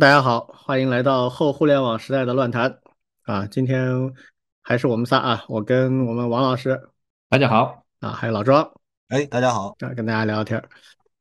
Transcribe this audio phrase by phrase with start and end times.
[0.00, 2.80] 大家好，欢迎来到后互联网时代的乱谈
[3.24, 3.46] 啊！
[3.48, 4.10] 今天
[4.62, 6.80] 还是我们仨啊，我跟我们王老师，
[7.28, 8.66] 大家好啊，还有老庄，
[9.08, 10.66] 哎，大家好，啊，跟大家聊聊天儿。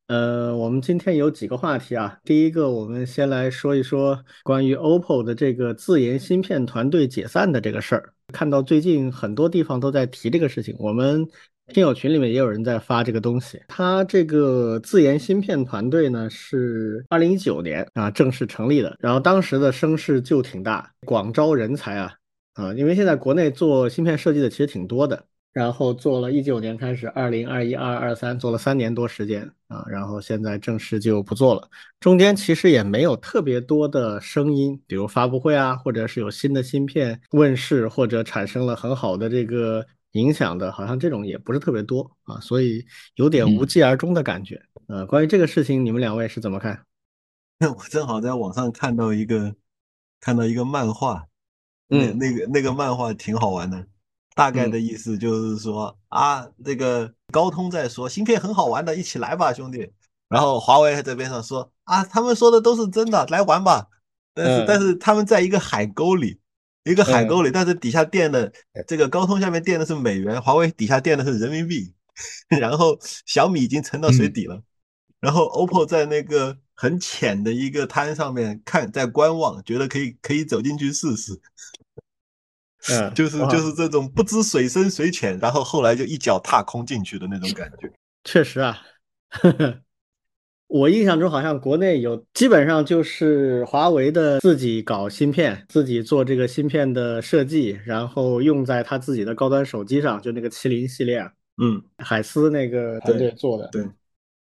[0.07, 2.17] 呃，我们今天有几个话题啊。
[2.23, 8.13] 第一个，我们先来说一说关于 OPPO 的这个自研芯片团队解散的这个事儿。
[8.31, 11.27] 看到最近很多地方都在提这个事情，我们
[11.73, 13.61] 听友群里面也有人在发这个东西。
[13.67, 22.13] 他这个自研芯片团队呢，是二零一九年啊正式成立的，然后当时的声势就挺大，广招人才啊
[22.53, 25.25] 啊，因为现在国内做芯片设计的其实挺多的。
[25.51, 31.67] 然后做了一九年开始，二零二一、二二三做了三年多时间啊，然后现在正式就不做了。
[31.99, 44.61] 中间其实也没有特别多的声音，比如发布会啊，或者是有新的芯片问世，或者产生了很好的这个影响的，好像这种也不是特别多啊，所以有点无疾而终的感觉。
[44.87, 46.83] 呃，关于这个事情，你们两位是怎么看？
[47.59, 49.53] 我正好在网上看到一个
[50.19, 51.25] 看到一个漫画，
[51.89, 53.85] 嗯，那个那个漫画挺好玩的。
[54.35, 59.91] 大概的意思就是说啊，这个高通在说芯片很好玩的，一起来吧，兄弟。
[60.29, 63.87] 然后华为在边上说啊，他们说的都是真的，来玩吧。
[64.33, 66.39] 但是但是他们在一个海沟里，
[66.83, 68.51] 一个海沟里，但是底下垫的
[68.87, 71.93] 这个高通下面垫的是美元，华为底下垫的是人民币。
[72.59, 74.61] 然后小米已经沉到水底了，
[75.21, 81.39] 然后 OPPO 在那个很浅的一个滩上面看，在观望，觉得可以可以走进去试试。
[82.89, 87.89] 嗯，就是就是这种不知水深水浅，然后后来就一脚踏空进去的那种感觉。
[88.25, 88.81] 确实啊，
[90.69, 103.83] 我印象中好像国内有基本上就是华为的自己搞芯片，自己做这个芯片的设计，然后用在他自己的高端手机上，就那个麒麟系列啊，嗯，海思那个团队做的，对，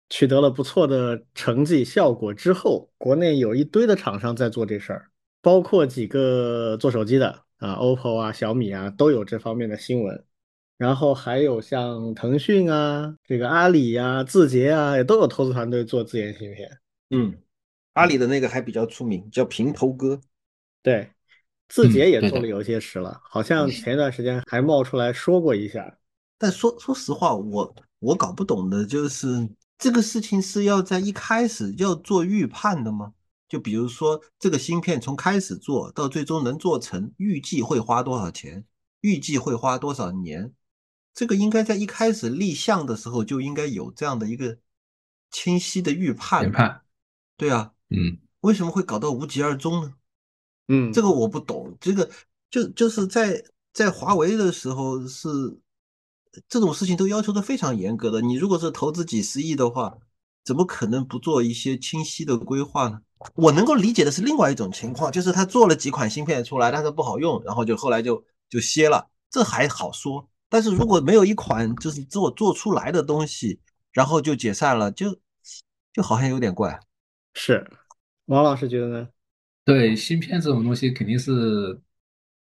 [0.10, 5.10] 取得了不错的成绩效果之后，国内有一堆的厂商在做这事儿，
[5.42, 7.44] 包括几个做手机的。
[7.58, 10.22] 啊，OPPO 啊，小米啊，都有这方面的新闻，
[10.84, 16.70] 然后还有像腾讯啊，这个阿里呀、字节啊，也都有投资团队做自研芯片。
[17.12, 17.34] 嗯，
[17.94, 20.20] 阿里的那个还比较出名，叫平头哥。
[20.82, 21.10] 对，
[21.70, 25.98] 字节也做了有些时了，好像前一段时间还冒出来说过一下。
[26.38, 29.28] 但说说实话，我我搞不懂的就是
[29.78, 33.14] 这个事情是要在一开始要做预判的吗？
[33.48, 38.66] 就比如说，这个芯片从开始做到最终能做成，预计会花多少钱？
[39.00, 40.52] 预计会花多少年？
[41.14, 44.58] 这个应该在一开始立项的时候就应该有这样的一个
[45.30, 46.48] 清晰的预判。
[46.48, 46.82] 预判，
[47.38, 49.94] 对啊，嗯，为什么会搞到无疾而终呢？
[50.68, 51.78] 嗯，这个我不懂。
[51.80, 52.10] 这个
[52.50, 55.30] 就就是在在华为的时候是
[56.48, 58.22] 这种事情都要求的非常严格的。
[58.22, 59.98] 你如果是投资几十亿的话，
[60.44, 63.02] 怎么可能不做一些清晰的规划呢？
[63.36, 70.28] 我能够理解的是另外一种情况，就是他做了几款芯片出来，但是不好用，然后就后来就就歇了，这还好说。
[70.54, 73.60] 但是如果没有一款就是做做出来的东西，
[73.92, 75.20] 然后就解散了，就
[75.92, 76.80] 就好像有点怪。
[77.34, 77.68] 是，
[78.26, 79.08] 王老师觉得呢？
[79.66, 81.82] 对，芯片这种东西肯定是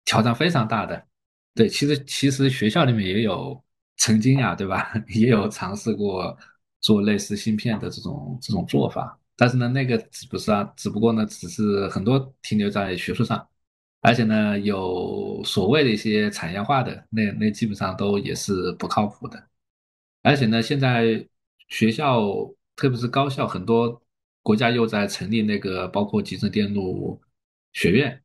[0.05, 1.07] 挑战非常大的。
[1.55, 3.59] 对，其实其实学校里面也有
[3.97, 4.93] 曾经啊，对吧？
[5.09, 6.37] 也有尝试过
[6.81, 9.19] 做类似芯片的这种这种做法。
[9.35, 13.47] 但是呢，那个只不是啊，只不过呢，只是很多停留在学术上，
[14.03, 19.41] 而且呢，有所谓的一些产业化的，那那基本上都也是不靠谱的。
[20.21, 21.25] 而且呢，现在
[21.69, 22.21] 学校，
[22.75, 24.01] 特别是高校，很多
[24.41, 27.21] 国家又在成立那个包括集成电路
[27.71, 28.21] 学院，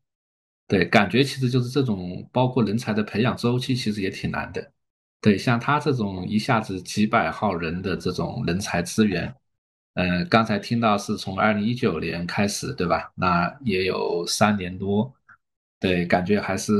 [0.66, 4.72] 对，感觉其实就是这种包括人才的培养周期其实也挺难的。
[5.20, 9.32] 对，像他这种一下子几百号人的这种人才资源。
[9.94, 13.12] 嗯，刚才听到是从二零一九年开始，对吧？
[13.16, 15.12] 那也有三年多，
[15.80, 16.72] 对，感觉还是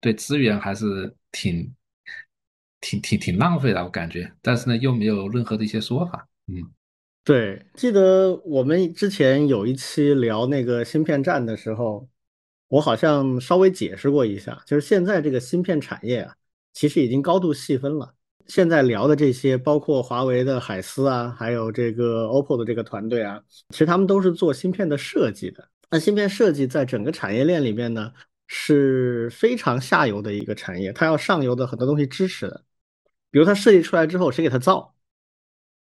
[0.00, 1.72] 对资源还是挺
[2.80, 4.32] 挺挺挺浪费的，我感觉。
[4.42, 6.26] 但是呢，又没有任何的一些说法。
[6.48, 6.54] 嗯，
[7.24, 12.08] 对，记得我们之前有一期聊那个芯片战的时候，
[12.68, 16.34] 我好像稍微解释过一下，就是现在这个芯片产业啊，
[16.72, 18.14] 其实已经高度细分了。
[18.46, 25.68] 现在聊的这些，包括华为的海思啊，还有这个 OPPO 的这个团队啊，其实他们都是做芯片的设计的。
[25.90, 28.12] 那芯片设计在整个产业链里面呢，
[28.46, 32.64] 是非常下游的一个产业，它要上游的很多东西支持的。
[33.30, 34.94] 比如它设计出来之后，谁给它造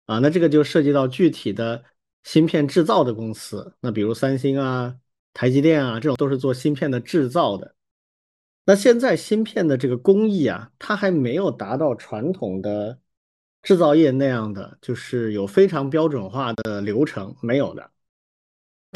[0.05, 0.19] 啊？
[0.19, 1.83] 那这个就涉及到具体的
[2.23, 4.95] 芯片制造的公司，那比如三星啊、
[5.33, 7.75] 台积电啊，这种都是做芯片的制造的。
[8.65, 12.99] 那现在芯片的这个工艺啊，它还没有达到传统的
[13.61, 17.91] 制造业那样的，就是有非常标准化的流程，没有的。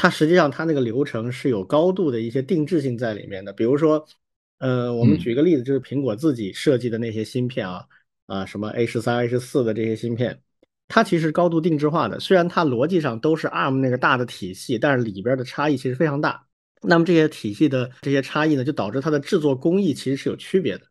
[0.01, 3.51] 它实际上它那个流程是有高度的一些定制性在里面的。
[3.51, 4.07] 比如说，
[4.59, 7.85] 呃，我们举个例子，就是苹果自己设计的那些芯片啊，
[8.27, 10.41] 啊，什么 A 十三、A 十四的这些芯片，
[10.87, 12.17] 它其实高度定制化的。
[12.17, 16.45] 虽然它逻辑上都是 ARM 那个大的体系，但是里边的差异其实非常大。
[16.81, 20.85] 那么这些体系的这些差异呢，就导致它的制作工艺其实是有区别的。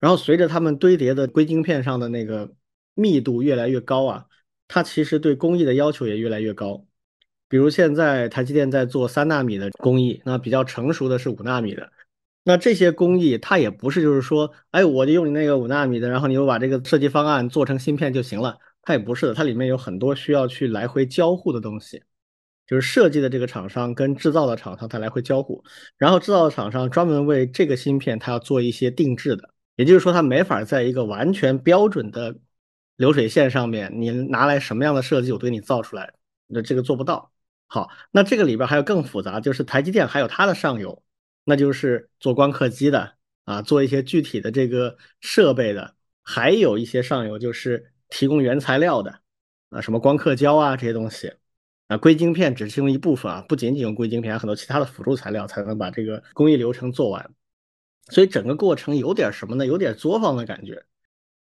[0.00, 2.52] 然后随着它们堆叠的硅晶片上的那个
[2.94, 4.26] 密度越来越高啊，
[4.66, 6.84] 它其实对工艺的要求也越来越高。
[7.48, 11.90] 比如现在台积电在做三纳米的工艺，那比较成熟的是五纳米的。
[12.44, 18.58] 那这些工艺它也不是就是说，哎，我就用你那个五纳米的，然后你又把这个设计方案做成芯片就行了。
[18.82, 22.02] 它也不是的，它里面有很多需要去来回交互的东西。
[22.66, 25.64] 就是设计的这个厂商跟制造的厂商它来回交互，
[25.96, 32.36] 然后制造的厂商专门为这个芯片它要做一些定制的，也就是说它没法在一个完全标准的
[32.96, 36.12] 流水线上面，你拿来什么样的设计我都给你造出来，
[36.46, 37.32] 那这个做不到。
[37.68, 41.04] 好，那这个里边还有更复杂，就是台积电还有它的上游，
[41.44, 43.12] 那就是做光刻机的
[43.44, 49.20] 啊，做一些具体的这个设备的，还有一些上游就是提供原材料的
[49.70, 51.32] 啊，什么光刻胶啊这些东西。
[51.88, 57.30] 啊，硅晶片只是其中一部分啊，不仅仅用硅晶片，还有很多其他的辅助材料才能把这个工艺流程做完。
[58.10, 59.64] 所以整个过程有点什么呢？
[59.64, 60.84] 有点作坊的感觉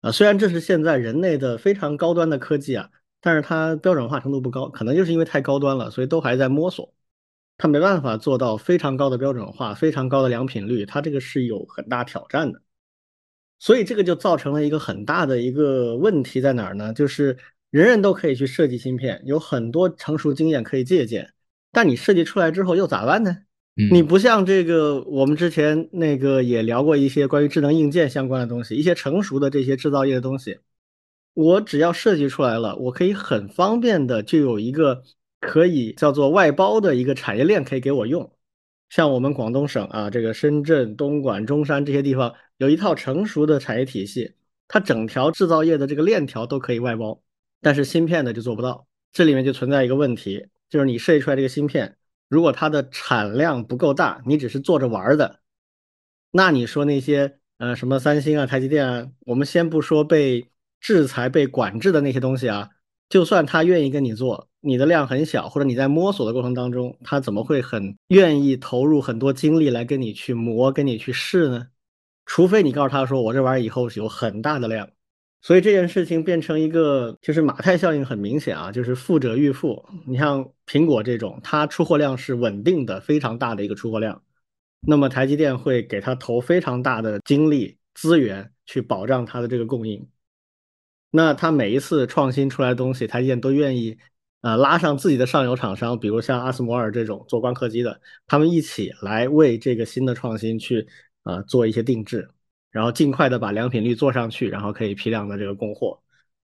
[0.02, 0.12] 啊。
[0.12, 2.90] 虽然这是现在人类的非常高端的科技啊，
[3.24, 6.94] 但是它标准化程度不高，可能就是因为太高端了，所以都还在摸索。
[7.58, 12.62] 它没办法做到非常高的标准化、非常高的良品率，它这个是有很大挑战的。
[13.58, 16.94] 所以这个就造成了一个很大的一个问题在哪儿呢？
[16.94, 17.38] 就是。
[17.74, 21.34] 人人都可以去设计芯片，有很多成熟经验可以借鉴，
[21.72, 23.36] 但你设计出来之后又咋办呢？
[23.90, 30.60] 你不像这个，我们之前那个也聊过一些关于智能硬件相关的东西，一些成熟的这些制造业的东西，
[31.34, 35.04] 我只要设计出来了，我可以很方便的就有一个
[35.40, 38.32] 可以叫做外包的一个产业链可以给我用。
[38.90, 44.36] 像我们广东省啊，这个深圳、东莞、中山这些地方有一套成熟的产业体系，
[44.68, 47.20] 它整条制造业的这个链条都可以外包。
[47.60, 51.98] 但是芯片的就做不到，这里面就存在一个问题，就是你设计出来这个芯片，
[52.30, 55.40] 如果它的产量不够大，你只是做着玩的，
[56.30, 60.52] 那你说那些呃什么三星啊、台积电啊，我们先不说被
[60.84, 62.70] 制裁、被管制的那些东西啊，
[63.08, 71.68] 就算他愿意跟你做，你的量很小，或者你在摸索的过程当中，他怎么会很愿意投入很多精力来跟你去磨、跟你去试呢？
[72.26, 74.90] 除非你告诉他说，我这玩意儿以后有很大的量。
[75.42, 79.82] 所以这件事情变成一个，就是马太效应很明显啊，就是富者愈富。
[80.06, 84.22] 你像苹果这种，它出货量是稳定的，非常大的一个出货量，
[84.86, 90.06] 那么台积电会给它投非常大的精力资源去保障它的这个供应。
[91.16, 93.96] 那它每一次创新出来的东西，台积电都愿意，
[94.42, 100.88] 呃，拉上自己的上游厂商，比如像阿斯摩尔这种做光刻机的，他们一起来为这个新的创新去，
[101.24, 102.28] 呃，做一些定制。
[102.72, 106.02] 然后尽快的把良品率做上去，然后可以批量的这个供货，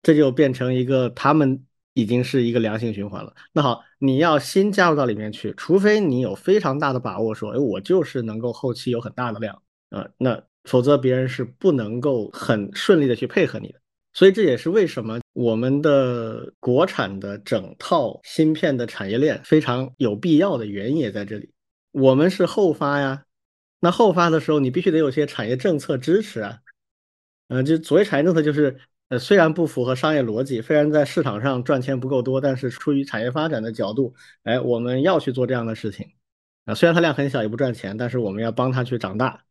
[0.00, 3.34] 这就变成一个他们已经是一个良性循环了。
[3.52, 9.60] 那好，你要新加入到里面去，除非你有非常大的把握，说，哎，我就是能够后期有很大的量
[9.90, 13.80] 啊，那否则别人是不能够很顺利的去配合你的。
[14.14, 21.52] 所以这也是为什么我们的国产的整套芯片的产业链非常有必要的原因也在这里。
[21.90, 23.24] 我们是后发呀。
[23.80, 26.60] 那后发的时候，你必须得有些产业政策支持啊，
[27.48, 36.12] 嗯，就所谓产业政策，就是呃，虽然不符合商业逻辑，虽然在市场上赚钱不够多，但是出于产业发展的角度，哎，我们要去做这样的事情
[36.64, 36.74] 啊。
[36.74, 39.44] 虽然它量很小，也不赚钱，但是我们要帮它去长大。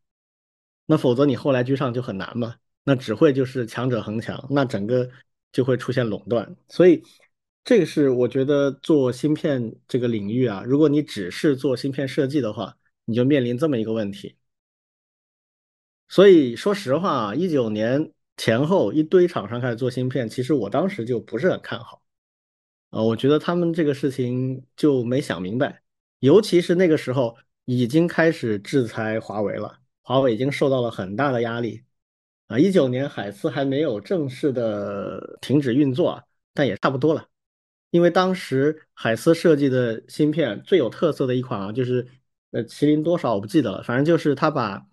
[0.88, 5.10] 那否则你后来居上就很难嘛，那只会就是强者恒强，那整个
[5.52, 6.56] 就会出现垄断。
[6.70, 7.04] 所以
[7.64, 12.78] 这个是我觉得做芯片这个领域啊，如果你只是做芯片设计的话。
[13.06, 14.38] 你就面临这么一个问题，
[16.08, 22.02] 所以说实话啊，一九年前后一堆厂商开始做芯片，其实我当时就不是很看好，
[22.92, 25.84] 啊，我觉得他们这个事情就没想明白，
[26.20, 27.36] 尤其是那个时候
[27.66, 31.84] 已经开始制裁华为了，华为已经受到了很大的压力，
[32.48, 36.24] 啊，一九年海思还没有正式的停止运作，
[36.54, 37.26] 但也差不多了，
[37.92, 42.08] 因为当时海思设计的芯片最有特色的一款啊，就是。
[42.56, 44.86] 呃，麒麟多少我不记得了，反正就是他把，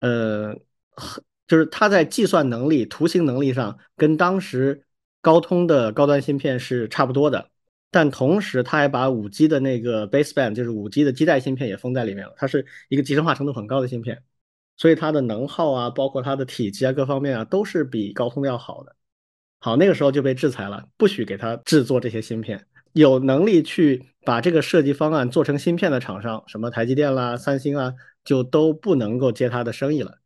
[0.00, 0.54] 呃，
[1.48, 4.84] 就是他在计算能力、图形能力上跟当时
[5.22, 7.48] 高通的高端芯片是差不多的，
[7.90, 14.22] 但同时他还把五 G 的那个 baseband，就是五 G 的基带芯片也封在里面了，它是一个集成化程度很高的芯片，
[14.76, 18.94] 所以它的能耗啊，包括它的体积啊，各方面啊，都是比高通要好的。
[19.58, 22.66] 好，那个时候就被制裁了，不许给他制作这些芯片。
[22.92, 27.92] 有能力去把这个设计方案做成芯片的厂商，什么台积电啦、三星啊，
[28.24, 30.18] 就都不能够接他的生意了。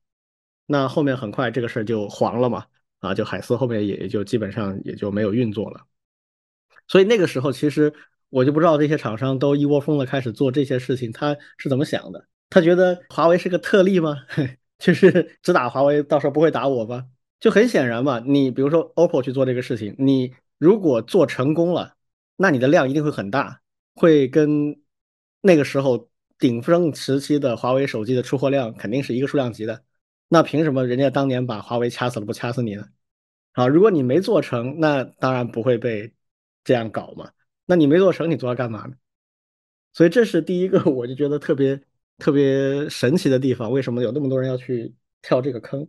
[0.66, 2.66] 那后面很快这个事儿就黄了嘛，
[3.00, 5.80] 啊，就海思后面也也就基本上也就没有运作了。
[6.86, 7.92] 所以那个时候，其实
[8.28, 12.26] 我就不知道这些厂商都一窝蜂的开始做这些事情，他是怎么想的？
[12.50, 14.16] 他觉得华为是个特例吗？
[14.78, 17.06] 就是只打华为，到时候不会打我吗？
[17.38, 21.94] 就很显然嘛，你比如说 OPPO 去做这个事情，你如果做成功了，
[22.36, 23.60] 那你的量一定会很大，
[23.94, 24.78] 会跟
[25.40, 29.84] 那个时候顶峰时期的华为手机的出货量肯定是一个数量级的。
[30.28, 32.86] 那凭什么人家当年把华为掐死了，不掐死你呢？
[33.52, 36.12] 啊，如果你没做成，那当然不会被
[36.64, 37.30] 这样搞嘛。
[37.66, 38.94] 那你没做成，你做它干嘛呢？
[39.92, 41.82] 所以这是第一个， 我就觉得特别。
[42.20, 45.88] 特别神奇的地方，为什么有那么多人要去跳这个坑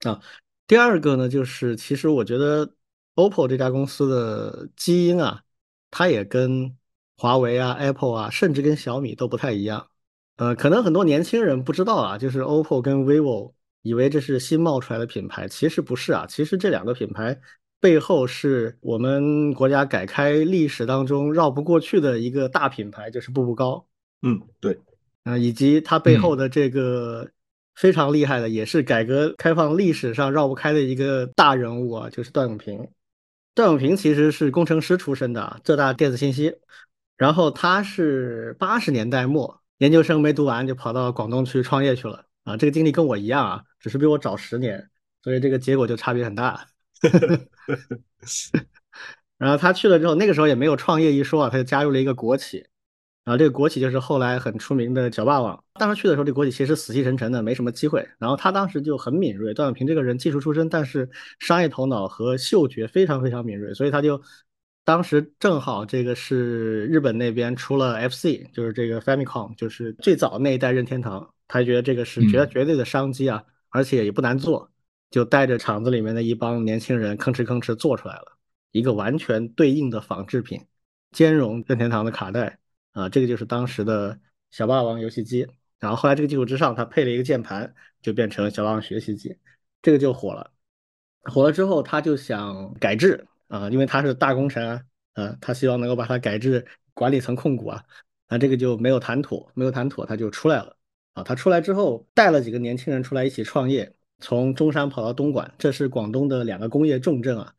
[0.00, 0.20] 啊？
[0.66, 2.74] 第二个呢，就是其实我觉得
[3.14, 5.42] OPPO 这家公司的基因啊，
[5.90, 6.76] 它也跟
[7.16, 9.88] 华为啊、Apple 啊，甚至跟小米都不太一样。
[10.36, 16.26] 呃，可能很多年轻人不知道啊，就是 OPPO 跟 vivo 以为这是新冒出来的品牌，其实不是啊。
[16.26, 17.38] 其实这两个品牌
[17.78, 23.86] 背后是我们国家改开历史当中绕不过去的一个大品牌，就是步步高。
[24.22, 24.78] 嗯，对。
[25.24, 27.30] 啊，以及它背后的这个
[27.74, 32.88] 非常厉害的，也是改革开放历史上绕不开的一个大人物啊，就是段永平。
[33.54, 36.54] 段永平其实是工程师出身的，浙大电子信息，
[37.16, 44.88] 然后他是八十年代末研究生没读完就跑到广东去创业去了啊，这个经历跟我一样啊，只是比我早十年，
[45.22, 46.66] 所以这个结果就差别很大。
[49.38, 52.64] 然后他去了之后，那个时候也没有创业一说啊，他就加入了一个国企。
[53.24, 55.62] 然后这个国企就是后来很出名的小霸王。
[55.74, 58.04] 当时去的时候，这国企其实死气沉沉的，没什么机会。
[58.18, 64.20] 然后他当时就很敏锐，段永平这个人技术出身，但是商业头脑和嗅觉非常非常敏锐，所以他就
[64.84, 74.68] 当时正好这个是日本那边出了 FC，就是这个 Famicom，就是最早那一代任天堂，他觉得这个是绝绝对的商机啊，而且也不难做，
[75.12, 78.36] 就带着厂子里面的一帮年轻人吭哧吭哧做出来了
[78.72, 80.60] 一个完全对应的仿制品，
[81.12, 82.58] 兼容任天堂的卡带。
[82.92, 84.18] 啊，这个就是当时的
[84.50, 85.46] 小霸王游戏机，
[85.78, 89.36] 然后后来这个基础之上，它配了一个键盘，就变成小霸王学习机，
[89.80, 90.52] 这个就火了。
[91.24, 94.82] 火了之后，他就想改制啊，因为他是大功臣啊，
[95.14, 97.84] 啊，他希望能够把它改制管理层控股啊，
[98.28, 100.76] 那这个就没有谈妥，没有谈妥，他就出来了
[101.14, 101.22] 啊。
[101.22, 107.54] 他出来之后，带了几个年轻人出来一起创业，从中山跑到东莞，这是广东的两个工业重镇啊，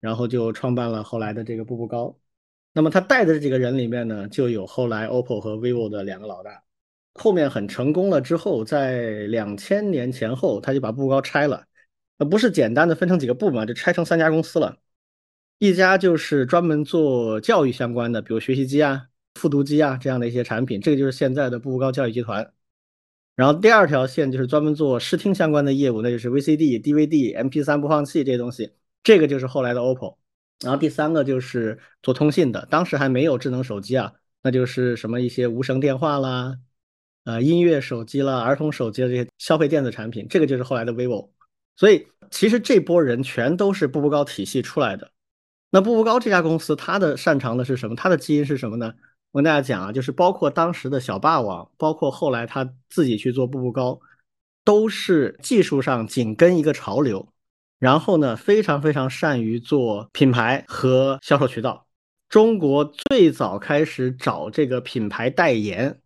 [0.00, 2.18] 然后就创办了后来的这个步步高。
[2.72, 6.62] 那么他带的这几个人里面呢，就有后来 OPPO 和 vivo 的两个老大。
[7.14, 11.66] 后面很成功了之后，在两千年前后，他就把步步高拆了，
[12.16, 14.78] 呃，不是简单的分成几个部门，就拆成三家公司了。
[15.58, 22.52] 一家就是专门做教育相关的，比如学习机啊、复读机啊这样的一些产品，这个就是现在的步步高教育集团。
[23.36, 30.16] 然后第二条线就是专门做视听相关的业务，那就是 VCD、DVD、MP3 播放器这些东西，这个就是后来的 OPPO。
[30.62, 36.56] 然后第三个就是做通信的，当时还没有智能手机啊，那就是什么一些无绳电话啦，
[37.24, 41.30] 呃，音乐手机啦，儿童手机的这些消费电子产品，这个就是后来的 vivo。
[41.76, 45.10] 所以其实这波人全都是步步高体系出来的。
[45.70, 47.96] 那步步高这家公司，它的擅长的是什么？
[47.96, 48.92] 它的基因是什么呢？
[49.30, 53.98] 我跟大家讲啊，就是包括当时的小霸王，包括后来他自己去做步步高，
[54.64, 57.31] 都是技术上紧跟一个潮流。
[57.82, 61.88] 然后呢，非常非常善于做品牌和销售渠道。
[62.28, 66.00] 中国最早开始找这个品牌代言，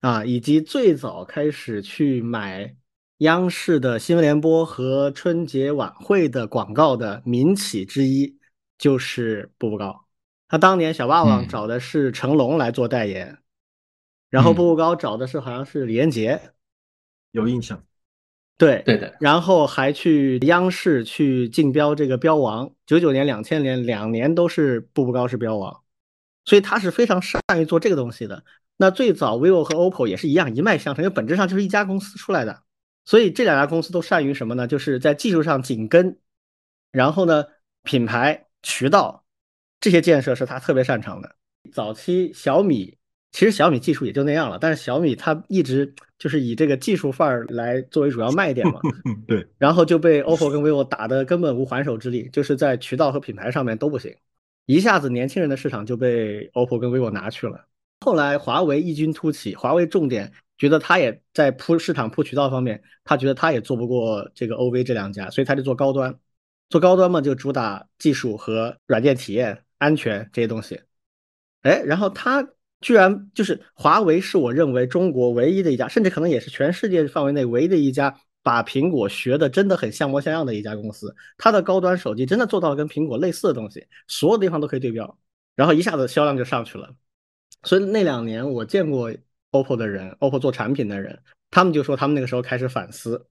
[0.00, 2.76] 啊，以及最早开始去买
[3.20, 8.38] 央视的新闻联播和春节晚会的广告的民企之一，
[8.76, 10.04] 就是步步高。
[10.46, 13.38] 他当年小霸王找的是成龙来做代言，
[14.28, 16.38] 然后步步高找的是好像是李连杰，
[17.30, 17.82] 有印象。
[18.58, 25.80] 对对的，然后还去央视去竞标这个标王，九九年、两千年两年都是步步高是标王，
[26.44, 28.42] 所以他是非常善于做这个东西的。
[28.76, 32.62] 那最早 vivo 和 OPPO 也是一样一脉相承，因为本质上就是一家公司出来的，
[33.04, 34.66] 所以这两家公司都善于什么呢？
[34.66, 36.18] 就是在技术上紧跟，
[36.90, 37.44] 然后呢，
[37.84, 39.24] 品牌渠道
[39.80, 41.36] 这些建设是他特别擅长的。
[41.72, 42.97] 早期小米。
[43.32, 48.80] 其实小米技术也就那样了，但是小米它一直就是以这个技术范儿来作为主要卖点嘛。
[49.28, 49.46] 对。
[49.58, 54.14] 然后就被 OPPO 跟 vivo 打的根本无还手之力，就是在渠道和品牌上面都不行，
[54.66, 57.66] 一下子年轻人的市场就被 OPPO 跟 vivo 拿去了。
[58.00, 66.18] 后来华为异军突起，华为重点觉得他也在铺市场铺渠道方面，他觉得他也做不过这个 OV 这两家，所以他就做高端，
[66.70, 70.80] 做高端嘛就主打技术和软件体验、安全这些东西。
[71.62, 72.48] 哎，然后他
[72.80, 81.14] 居然就是华为，是我认为中国唯一的一家，甚至可能也是全世界范围内唯一的一家把苹果学的真的很像模像样的一家公司。
[81.36, 85.18] 它的高端手机真的做到了跟苹果类似的东西，所有地方都可以对标，
[85.56, 86.94] 然后一下子销量就上去了。
[87.64, 89.12] 所以那两年我见过
[89.50, 91.20] OPPO 的人，OPPO 做产品的人，
[91.50, 93.26] 他们就说他们那个时候开始反思，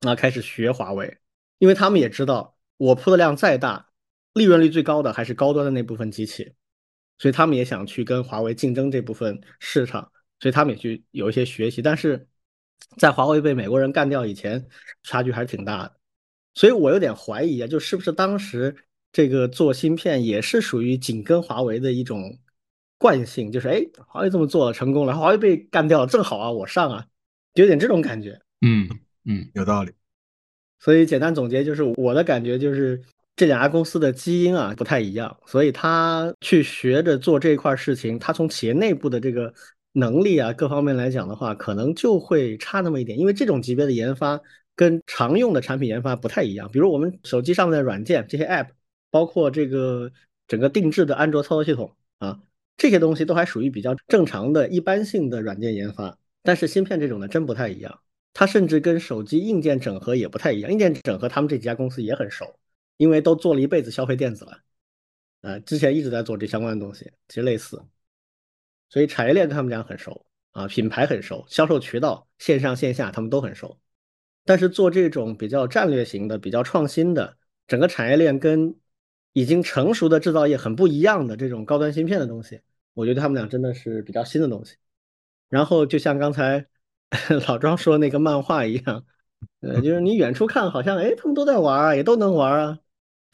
[0.00, 1.16] 啊，开始学华为，
[1.58, 3.88] 因为他们也知道我铺的量再大，
[4.34, 6.52] 利润率最高的还是高端的那部分机器，
[7.18, 12.26] 所以他们也想去跟华为竞争这部分市场，所以他们也去有一些学习，但是
[12.96, 14.66] 在华为被美国人干掉以前，
[15.02, 15.96] 差距还是挺大的，
[16.54, 18.76] 所以我有点怀疑啊，就是不是当时
[19.12, 22.38] 这个做芯片也是属于紧跟华为的一种。
[22.96, 27.04] 惯性就是，哎，华为这么做了成功了，华为被干掉了，正好啊，我上啊，
[27.52, 28.40] 有点这种感觉。
[28.64, 28.88] 嗯
[29.24, 29.92] 嗯，有道理。
[30.78, 33.02] 所以简单总结就是，我的感觉就是
[33.36, 39.52] 这两家公司的基因啊不太一样，所以他去学着做这块事情，他从企业内部的这个
[39.92, 44.40] 能力啊各方面来讲的话，可能就会差那么一点，因为这种级别的研发
[44.76, 46.70] 跟常用的产品研发不太一样。
[46.70, 48.68] 比如我们手机上面的软件这些 App，
[49.10, 50.12] 包括这个
[50.46, 52.40] 整个定制的安卓操作系统啊。
[52.76, 58.00] 这些东西都还属于比较正常的一般性的软件研发，但是芯片这种的真不太一样，
[58.32, 60.72] 它甚至跟手机硬件整合也不太一样。
[60.72, 62.44] 硬件整合他们这几家公司也很熟，
[62.96, 64.58] 因为都做了一辈子消费电子了，
[65.42, 67.82] 呃，之前一直在做这相关的东西，其实类似，
[68.88, 73.78] 所以产业链跟他们讲很熟啊，品牌很熟，销售渠道线上线下他们都很熟，
[74.44, 77.36] 但是做这种比较战略型的、比较创新的，
[77.66, 78.74] 整个产业链跟。
[79.36, 82.60] 已经成熟的制造业很不一样的这种高端芯片的东西，
[82.92, 84.76] 我觉得他们俩真的是比较新的东西。
[85.48, 86.64] 然后就像刚才
[87.48, 89.04] 老庄说那个漫画一样，
[89.58, 92.78] 呃，就是你远处看好像哎他们都在玩啊，也都能玩啊。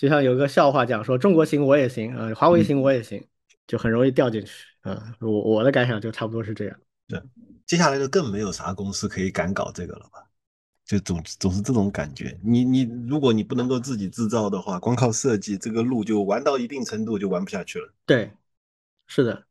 [0.01, 3.23] 就像有个笑话讲说中国行我也行啊，华为行我也行，
[3.67, 5.15] 就很容易掉进去啊。
[5.21, 6.81] 我我的感想就差不多是这样。
[7.07, 7.21] 对，
[7.67, 10.25] 接下来就更没有啥公司可以敢搞这个了吧？
[10.87, 17.93] 就总总是这种感觉，你你如果你不能够自己制造的话，光靠设计，这个路就玩到一定程度就玩不下去了。
[18.07, 18.33] 对，
[19.07, 19.45] 是的。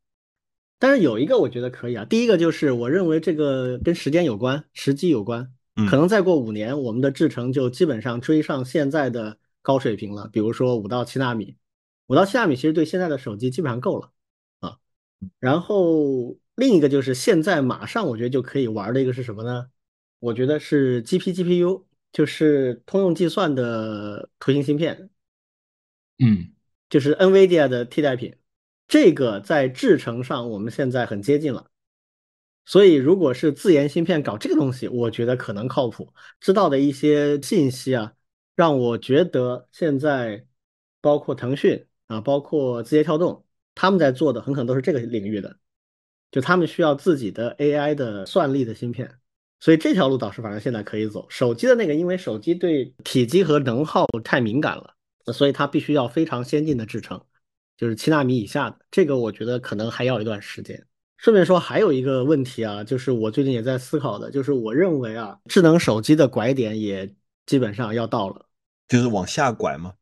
[0.80, 5.54] 但是有一个我觉得可以啊，第一个就是我认为这个跟时间有关，时机有关。
[5.88, 9.38] 可能再过五年，我们的制程就基本上追上现在的
[9.70, 10.28] 高水平了。
[10.34, 11.56] 比如说五到七纳米，
[12.08, 14.12] 五到七纳米其实对现在的手机基本上够了
[14.62, 14.80] 啊。
[15.38, 19.70] 然后另一个就是现在马上我觉得就可以玩的一个是什么呢？
[20.18, 25.12] 我觉得是 G P G P U，就是通用计算的图形芯片，
[26.18, 26.52] 嗯，
[26.90, 28.36] 就是 NVIDIA 的替代品。
[28.88, 31.70] 这个在制程上我们现在很接近了，
[32.66, 36.12] 所以如果是自研芯片搞这个东西，我觉得可能靠谱。
[36.40, 38.14] 知道的一些信息啊，
[38.60, 40.46] 让我觉得现在
[41.00, 45.56] 包括腾讯啊，包括字节跳动，他们在做的很可能都是这个领域的，
[46.30, 49.10] 就他们需要自己的 A I 的算力的芯片。
[49.62, 51.26] 所以这条路倒是反正现在可以走。
[51.30, 54.94] 手机的那个，因为手机对体积和能耗太敏感了，
[55.32, 57.22] 所以它必须要非常先进的制程，
[57.78, 58.78] 就是七纳米以下的。
[58.92, 60.86] 这个我觉得可能还要一段时间。
[61.16, 67.10] 顺便说，还有一个问题啊，就是我最近也在思考的，就是我认为啊，智能手机的拐点也
[67.46, 68.46] 基本上要到了，
[68.90, 69.94] 就是往下拐吗？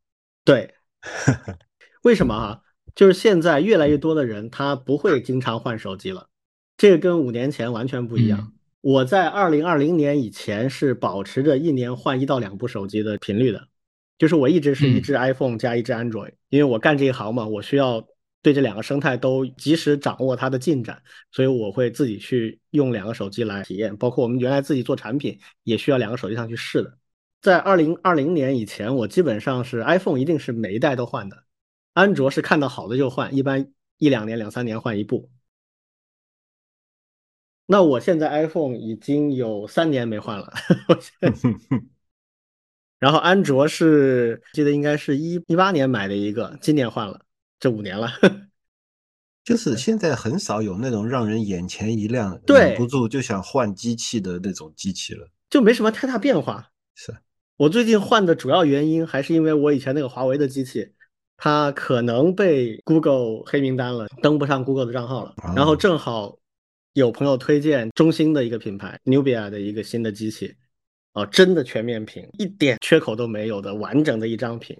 [0.43, 0.73] 对，
[2.01, 2.61] 为什么啊？
[2.95, 6.29] 就是现在越来越多的人他不会经常换手机了，
[6.77, 8.53] 这个跟五年前完全不一样。
[8.81, 13.67] 我在二零二零年以前是保持着一年换一到两部手机的频率的，
[14.17, 18.07] 就是我一直是一只 iPhone 加一只 Android，因为我干这一行嘛，我需要
[18.41, 26.97] 对这两个生态都及时掌握它的进展，所以我会自己去用两个手机来体验，包括我们原来自己做产品也需要两个手机上去试的。
[27.41, 31.43] 在二零二零年以前，我基本上是 iPhone 一定是每一代都换的，
[31.93, 35.29] 安卓是看到好的就换，一般一两年、两三年换一部。
[37.67, 40.53] 那我现在 iPhone 已经有三年没换了，
[42.97, 47.21] 然后安卓是记得应该是一一八年买的一个，今年换了，
[47.59, 48.09] 这五年了。
[49.43, 56.71] 就是现在很少有那种让人眼前一亮、忍不住就想换机器的那种机器了，就没什么太大变化。
[56.95, 57.15] 是
[57.57, 60.93] 我最近换的主要原因还是因为我以前那个华为的机器，
[61.35, 66.37] 它可能被 Google 黑名单了，登不上 Google 的账号了，然后正好。
[66.93, 70.55] 有朋友推荐中兴的一个品牌 Nubia 的一个新的机器，
[71.13, 74.75] 哦，真的全面屏，一点缺口都没有的完整的一张屏，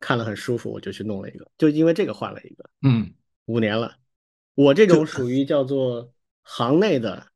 [0.00, 2.64] 看了很舒服，我就去弄了一个，就因为这个换了一个。
[2.80, 3.12] 嗯，
[3.44, 3.94] 五年了，
[4.54, 6.10] 我这种属于叫做
[6.42, 7.26] 行内的，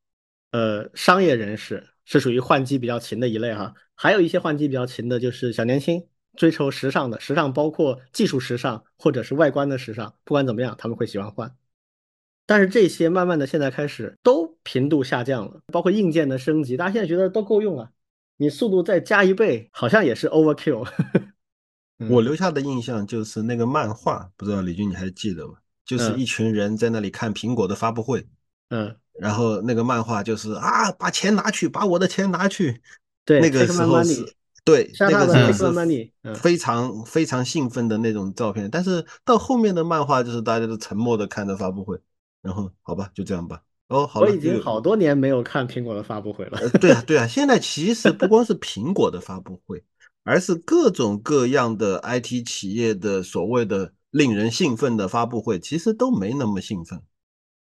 [0.53, 11.55] 呃，商业人士是属于换机比较勤的一类哈，还有一些换机比较勤的就是小年轻，追求时尚的，时尚包括技术时尚或者是外观的时尚，不管怎么样，他们会喜欢换。
[12.45, 17.91] 但是这些慢慢的现在开始都频度下降了，包括硬件的升级，大家现在觉得都够用了，
[18.37, 20.87] 你速度再加一倍，好像也是 overkill。
[22.11, 25.55] 我留下的印象就是那个漫画，不知道李军你还记得吗？
[25.85, 28.27] 就是一群人在那里看苹果的发布会，
[28.71, 32.83] 嗯，然后那个漫画就是啊，把钱拿去，把我的钱拿去。
[33.25, 38.69] 对，那个时候是，对，那个时候是非常非常兴奋的那种照片。
[38.69, 41.97] 但是到后面的漫画就是大家都沉默的看着发布会，
[42.43, 43.63] 然后好吧，就这样吧。
[43.87, 46.69] 哦，好了，我已经好多年没有看苹果的发布会了。
[46.81, 49.85] 对啊，对啊，现在其实不光是苹果的发布会，
[50.25, 57.01] 而是各种各样的 IT 企业的所谓的令人兴奋的发布会，其实都没那么兴奋。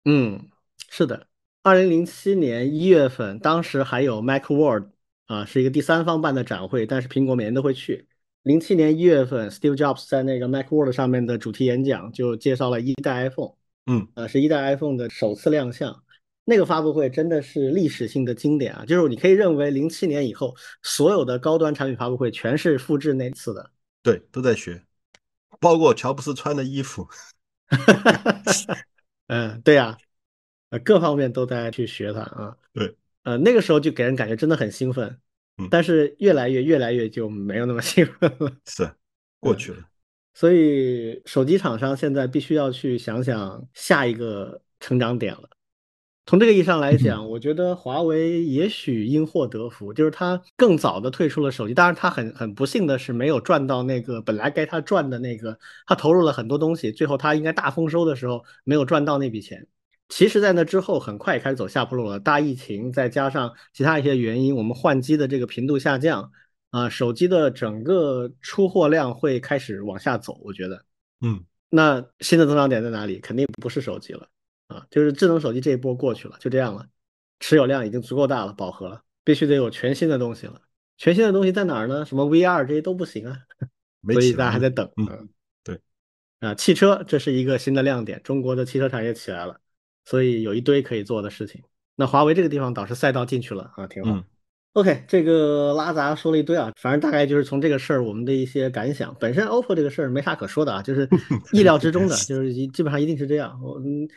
[0.05, 0.47] 嗯，
[0.89, 1.25] 是的，
[1.61, 4.89] 二零零七年一月份，当时还有 MacWorld。
[5.25, 8.07] 啊，是一个第三方办的展会，但是苹果每年都会去。
[8.41, 13.53] 零七年一月份，Steve Jobs 在那个 MacWorld 上面的主题演讲就介绍了一代 iPhone，
[13.85, 16.03] 嗯，呃，是一代 iPhone 的首次亮相。
[16.45, 18.83] 那个发布会真的是历史性的经典啊！
[18.87, 23.69] 就是你可以认为，零七年以后所有的高端产品发布会全是复制那次的。
[24.01, 24.81] 对，都在学，
[25.59, 27.07] 包括乔布斯穿的衣服。
[29.27, 29.95] 嗯，对呀，
[30.69, 32.55] 呃，各方面都在去学它啊。
[32.73, 32.95] 对。
[33.23, 35.17] 呃，那个时候就给人感觉真的很兴奋，
[35.69, 38.51] 但是越来越越来越就没有那么兴奋了。
[38.65, 38.89] 是，
[39.39, 39.79] 过去了。
[40.34, 45.49] 所以手机厂商现在必须要去想想下一个成长点了。
[46.25, 51.73] 从这个意义上来讲，我觉得华为也许因祸得福，就是它更早的退出了手机。
[51.73, 59.67] 当然，它很很不幸的是没有赚到那个本来该它赚的那个，它投入了很多东西，最后它应该大丰收的时候没有赚到那笔钱。
[60.09, 62.19] 其实，在那之后，很快开始走下坡路了。
[62.19, 66.31] 大疫情再加上其他一些原因，我们换机的这个频度下降，
[66.71, 70.39] 啊，手机的整个出货量会开始往下走。
[70.43, 70.83] 我觉得，
[71.21, 73.19] 嗯，那新的增长点在哪里？
[73.19, 74.27] 肯定不是手机了，
[74.67, 76.85] 啊，就是智能手机这一波过去了，就这样了。
[77.39, 80.59] 持有量已经足够大了，饱和了，必须得有全新的东西了。
[80.97, 82.03] 全新的东西在哪儿呢？
[82.03, 83.37] 什么 VR 这些都不行啊，
[84.11, 84.91] 所以大家还在等。
[84.97, 85.29] 嗯，
[85.63, 85.79] 对，
[86.39, 89.59] 啊，汽车这是一个新的亮点，中国的汽车产业起来了。
[90.05, 91.62] 所以有一堆可以做的事情，
[91.95, 94.23] 那华为这个地方倒是赛道进去了啊，挺好。
[94.73, 99.15] OK，这个拉杂说了一堆啊，反正大概就是从这个事儿我们的一些感想。
[99.19, 101.09] 本身 OPPO 这个事儿没啥可说的啊，就是
[101.51, 103.59] 意料之中的，就是基本上一定是这样。
[103.62, 104.07] 我嗯，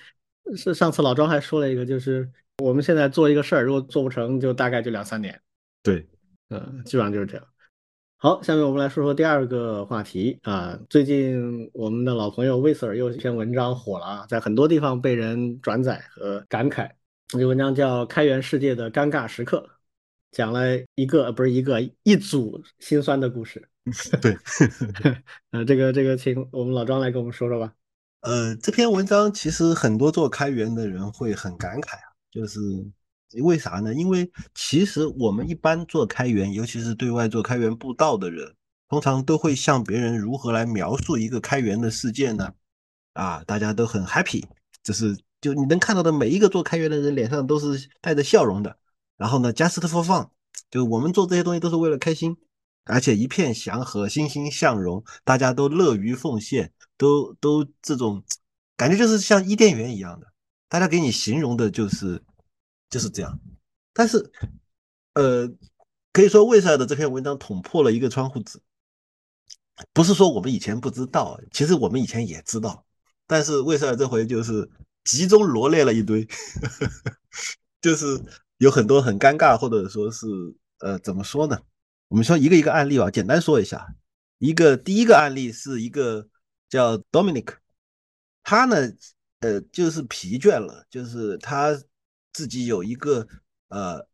[0.57, 5.41] 是上次老庄还说了一个，就是我们现在做一个事儿，如果做不成，就大概就两三年。
[5.83, 6.07] 对，
[6.51, 7.47] 嗯，基本上就是这样。
[8.23, 10.79] 好，下面我们来说说第二个话题啊。
[10.89, 16.89] 最近我们的老朋友魏 Sir 又一篇文章火了啊，在很多地方被人转载和感慨。
[17.27, 19.69] 这文章叫《开源世界的尴尬时刻》，
[20.31, 20.61] 讲了
[20.95, 23.69] 一个不是一个一组心酸的故事。
[24.21, 24.39] 对，
[25.51, 27.73] 呃，这个这个，请我们老庄来给我们说说吧。
[28.21, 32.61] 呃，这篇文章其实很多做开源的人会很感慨啊，就是。
[33.41, 33.95] 为啥呢？
[33.95, 38.55] 因为其实我们一般做开源，尤其是对外做开源布道的人，
[38.89, 42.53] 通常都会向别人如何来描述一个开源的事件呢？
[43.15, 44.45] 啊，大家都很 happy，
[44.83, 48.77] 就是就你能看到的每一个做开源的人脸上都是带着笑容的。
[49.17, 50.29] 然后呢，just for fun，
[50.71, 52.37] 就我们做这些东西都是为了开心，
[52.85, 58.23] 而且一片祥和，欣欣向荣，大家都乐于奉献，都都这种
[58.77, 60.27] 感觉就是像伊甸园一样的。
[60.69, 62.23] 大家给你形容的就是。
[62.93, 63.41] 就是这样，
[63.95, 64.31] 但是，
[65.15, 65.49] 呃，
[66.13, 68.61] 可以说魏塞尔的这篇文章捅破了一个窗户纸。
[69.95, 72.85] 不是说我们以前不知道，其实我们以前也知道，
[73.27, 74.69] 但是魏塞尔这回就是
[75.05, 76.29] 集中罗列了一堆，
[77.81, 78.23] 就是
[78.59, 80.27] 有很多很尴尬，或者说是
[80.81, 81.59] 呃，怎么说呢？
[82.09, 83.87] 我们说一个一个案例吧，简单说一下。
[84.37, 86.29] 一个第一个案例是一个
[86.69, 87.55] 叫 Dominic，
[88.43, 88.77] 他呢，
[89.41, 91.75] 呃，就是疲倦了，就是他。
[92.33, 93.29] 自己有一个
[93.69, 94.07] 呃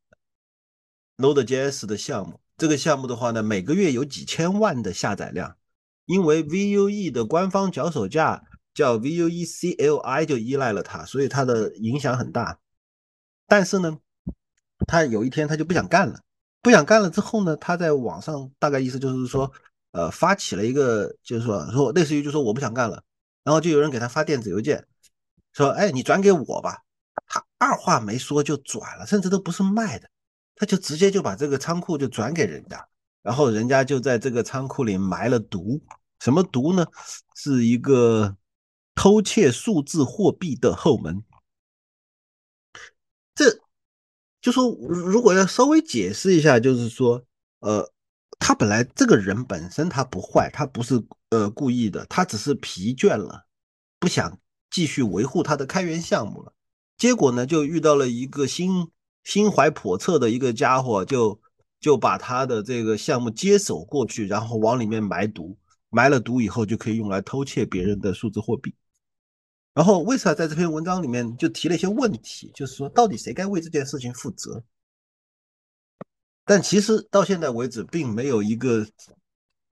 [1.17, 5.57] Node.js 的项目，这个项目的话呢，每个月有几千万的下载量，
[6.07, 12.59] 因为 Vue 的官方脚手架叫 Vue CLI 就依赖了它，所以它的影响很大。
[13.47, 13.99] 但是呢，
[14.87, 16.21] 他有一天他就不想干了，
[16.61, 19.51] 不想干了之后呢，他在网上大概意思就是说，
[19.93, 23.03] 呃，发起了一个，就是说说类似于就说我不想干了，
[23.43, 24.87] 然后就有人给他发电子邮件，
[25.53, 26.85] 说，哎，你转给我吧。
[27.27, 30.09] 他二话没说就转了，甚至都不是卖的，
[30.55, 32.87] 他就直接就把这个仓库就转给人家，
[33.23, 35.83] 然后人家就在这个仓库里埋了毒，
[36.21, 36.87] 什么毒呢？
[37.35, 38.37] 是一个
[38.95, 41.25] 偷窃数字货币的后门。
[43.35, 43.61] 这
[44.41, 47.25] 就说如果要稍微解释一下，就是说，
[47.61, 47.93] 呃，
[48.39, 51.01] 他本来这个人本身他不坏，他不是
[51.31, 53.47] 呃故意的，他只是疲倦了，
[54.01, 54.39] 不想
[54.71, 56.53] 继续维护他的开源项目了。
[56.99, 58.89] 结果呢，就遇到了一个心
[59.23, 61.41] 心怀叵测的一个家伙，就
[61.79, 65.57] 就把他的这个项目接手过去，然后往里面埋毒，
[65.91, 68.75] 埋了毒以后就可以用来偷窃别人的数字货币。
[69.75, 74.65] 然后威斯在这篇文章里面就提了一些问题，就是说到底谁该为这件事情负责？
[76.45, 78.85] 但其实到现在为止，并没有一个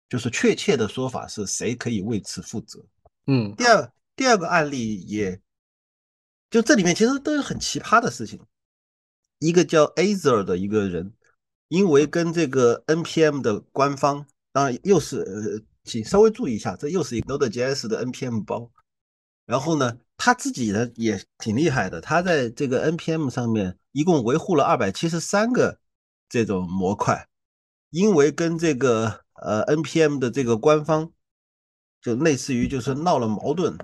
[0.08, 2.84] 就是确切的说法是谁可以为此负责。
[3.26, 5.40] 嗯，第二第二个案例也。
[6.52, 8.38] 就这里面其实都有很奇葩的事情，
[9.38, 11.14] 一个叫 Azer 的一个人，
[11.68, 18.70] 因为跟这个 NPM 的官方，当然又是呃，请稍微注意一下，这又是一个 Node.js 的 NPM 包。
[19.46, 25.80] 然后呢，他自己呢也挺厉害的，他在这个 NPM 上面一共维护了二百七十三个
[26.28, 27.28] 这种模块，
[27.88, 31.10] 因为跟这个呃 NPM 的这个官方，
[32.02, 33.78] 就类似于就是闹了矛盾。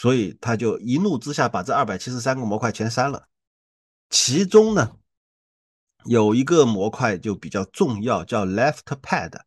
[0.00, 3.26] 所以他就一怒之下把这二百七十三个模块全删了，
[4.10, 4.96] 其中呢
[6.04, 9.40] 有一个模块就比较重要，叫 LeftPad，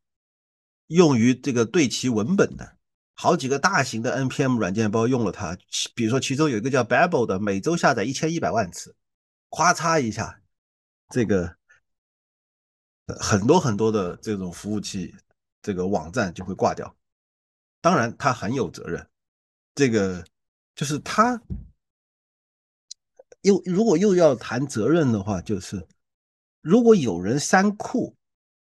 [0.88, 2.76] 用于这个对齐文本的，
[3.14, 5.58] 好几个大型的 NPM 软件包用了它，
[5.96, 8.94] 比如说其中有一个叫 Babel 的，每周下载一千一百万次，
[9.52, 10.42] 咔嚓一下，
[11.08, 11.56] 这个
[13.22, 15.16] 很多很多的这种服务器
[15.62, 16.94] 这个网站就会挂掉，
[17.80, 19.08] 当然他很有责任，
[19.74, 20.26] 这个。
[20.76, 21.42] 就是他
[23.42, 25.88] 又如果又要谈责任的话，就是
[26.62, 28.16] 如果有人删库，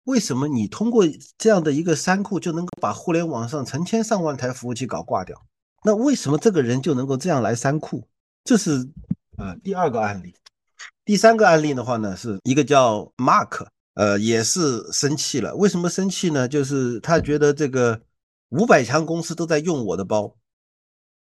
[0.04, 1.06] 为什么你通过
[1.38, 5.40] 这样的一个删库就能够把互联网上成千上万台服务器搞挂掉？
[5.84, 8.08] 那为什么这个人就能够这样来删库？
[8.44, 8.88] 这是
[9.38, 10.34] 呃第二个案例。
[11.06, 15.56] 第三个案例的话呢，是一个叫 Mark，呃，也是生气了。
[15.56, 16.48] 为什么生气呢？
[16.48, 18.02] 就是他觉得这个
[18.50, 20.36] 五百强公司都在用我的包。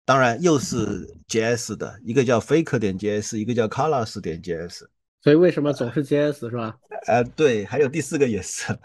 [0.09, 4.87] 当然又是 JS 的一个叫 Faker 点 JS，一个叫 Colors 点 JS，
[5.21, 6.79] 所以为什么总是 JS 是吧？
[7.05, 8.75] 呃，对，还有第四个也是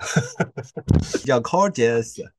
[1.24, 2.30] 叫 Core JS。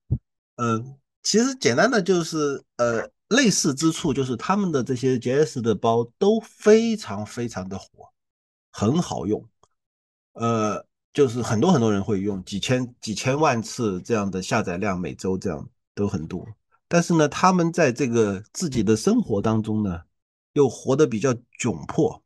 [0.57, 7.87] 嗯，其实简单的就是呃类似之处就是他们的这些 JS 的包都非常非常的火，
[8.71, 9.43] 很好用，
[10.33, 16.47] 呃，就是很多很多人会用，几千几千万次这样的下载量，每周这样都很多。
[16.95, 19.99] 但是呢，他们在这个自己的生活当中呢，
[20.53, 22.23] 又活得比较窘迫，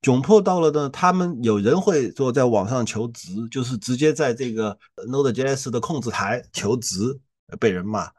[0.00, 7.20] 窘迫到了呢，他们有人会说在网上求职，就是直接在这个 Node.js 的控制台求职，
[7.60, 8.10] 被人骂，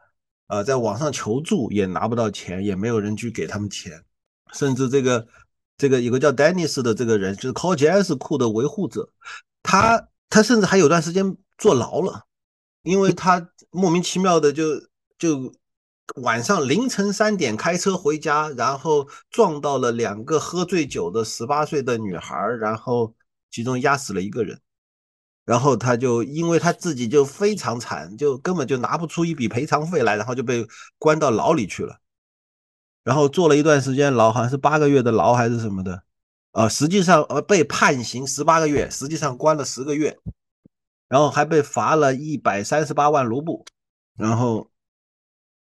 [0.46, 4.00] 呃，在网上求助也拿不到钱，也没有人去给他们钱，
[4.52, 5.26] 甚至这个
[5.76, 9.10] 这个有个叫 Dennis 的这个人，就是 Core.js 库的维护者，
[9.64, 12.26] 他他甚至还有段时间坐牢了，
[12.84, 14.62] 因为他莫名其妙的就。
[15.18, 15.52] 就
[16.16, 23.14] 晚上凌晨三点开车回家，然后撞到了两个喝醉酒的十八岁的女孩，然后
[23.50, 24.60] 其中压死了一个人，
[25.44, 30.66] 然后他就因为他自己就非常惨，就根本就拿不出一笔赔偿费来，然后就被
[30.98, 31.98] 关到牢里去了，
[33.02, 36.02] 然后坐了一段时间牢，好像是八个月的牢还是什么的，
[36.52, 40.16] 呃，实际上呃被判刑十八个月，实际上关了十个月，
[41.08, 43.64] 然后还被罚了一百三十八万卢布，
[44.16, 44.70] 然后。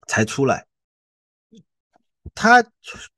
[0.08, 0.66] 才出来，
[2.34, 2.64] 他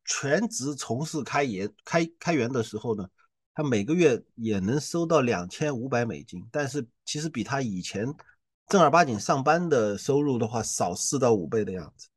[0.05, 3.09] 全职从事开研开开源的时候呢，
[3.55, 8.13] 他每个月也能收到两千五百美金，但是其实比他以前
[8.67, 12.09] 正儿八经上班的收入的话少四到五倍的样子。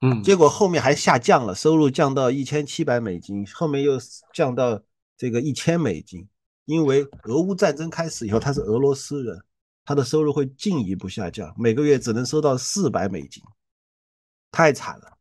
[0.00, 3.98] 嗯，结果后面还下降了，收入降到一千七百美金，后面又
[4.32, 4.80] 降到
[5.16, 6.26] 这个一千美金，
[6.66, 9.42] 因为俄乌战争开始以后，他是俄罗斯人，
[9.84, 13.42] 他的收入会进一步下降，每个月只能收到四百美金。
[14.50, 15.18] 太惨了，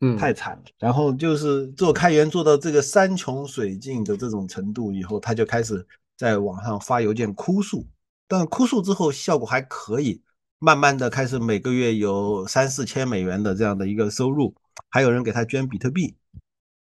[0.00, 0.62] 嗯，太惨了。
[0.78, 5.86] 然后就是做开源做到这个山穷水尽的这种程度以后，他就开始
[6.16, 7.86] 在网上发邮件哭诉。
[8.26, 10.22] 但哭诉之后效果还可以，
[10.58, 14.54] 慢慢的开始每个月有三四千美元的这样的一个收入，
[14.90, 16.14] 还有人给他捐比特币，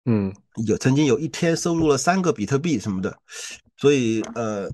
[0.06, 0.34] 嗯，
[0.66, 3.16] 有曾经有一天收入了三个比特币什么的。
[3.78, 4.72] 所以呃，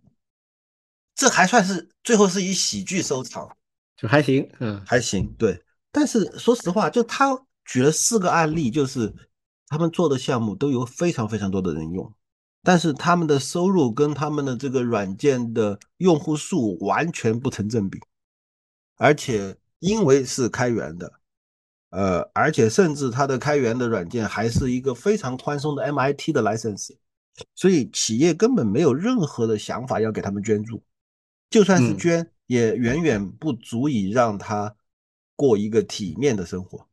[1.13, 3.57] 这还算是最后是以喜剧收场，
[3.97, 5.61] 就还行，嗯，还行，对。
[5.91, 9.13] 但是说实话，就他举了四个案例，就是
[9.67, 12.13] 他们做的项目都有非常非常多的人用，
[12.63, 17.99] 但是他们的收入跟他们的这个软件的用户数完全不成正比，
[18.95, 21.11] 而且因为是开源的，
[21.89, 26.95] 呃，而且甚至它的开源的软件还是一个非常宽松的 MIT 的 license，
[27.53, 30.81] 所以企业根本没有任何的想法要给他们捐助，
[31.49, 34.73] 就算是捐，也远远不足以让他。
[35.41, 36.87] 过一个体面的生活，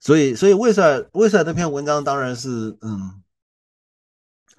[0.00, 3.22] 所以，所以魏塞尔魏塞尔这篇文章当然是，嗯，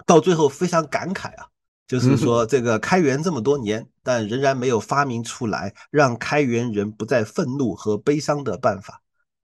[0.06, 1.50] 到最后非常感慨啊，
[1.88, 9.02] 就是说这个开源这么多年，但仍然没有发明出来让开源人不再愤怒和悲伤的办法。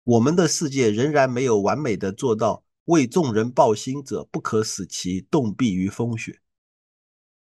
[0.03, 6.41] 我们的世界仍然没有完美的做到为众人抱薪者，不可使其冻毙于风雪。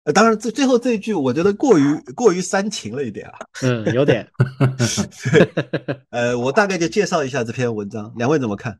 [0.06, 3.38] 呃，当然，最最后这一句，我觉得过于过于煽情了一点啊。
[3.62, 4.24] 嗯，有点。
[5.32, 5.50] 对，
[6.10, 8.78] 呃，我大概就介绍一下这篇文章，两位怎么看？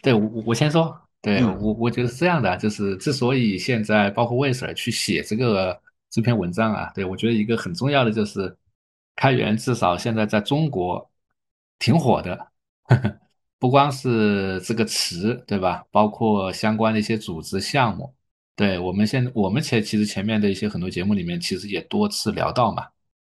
[0.00, 5.76] 对我，我先说，对我，我觉得是这样的，就是之所以现在包括魏 Sir 去写这个
[6.08, 8.56] 这篇文章啊，对我觉得一个很重要的就是
[9.16, 11.10] 开源，至少现在在中国
[11.80, 12.46] 挺火的，
[13.58, 15.84] 不光是这个词，对吧？
[15.90, 18.14] 包括相关的一些组织项目。
[18.58, 22.84] 对我们现我们前其实前面的一些很多节目里面，其实也多次聊到嘛。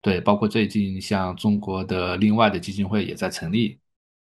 [0.02, 3.78] 对，包括最近像中国的另外的基金会也在成立，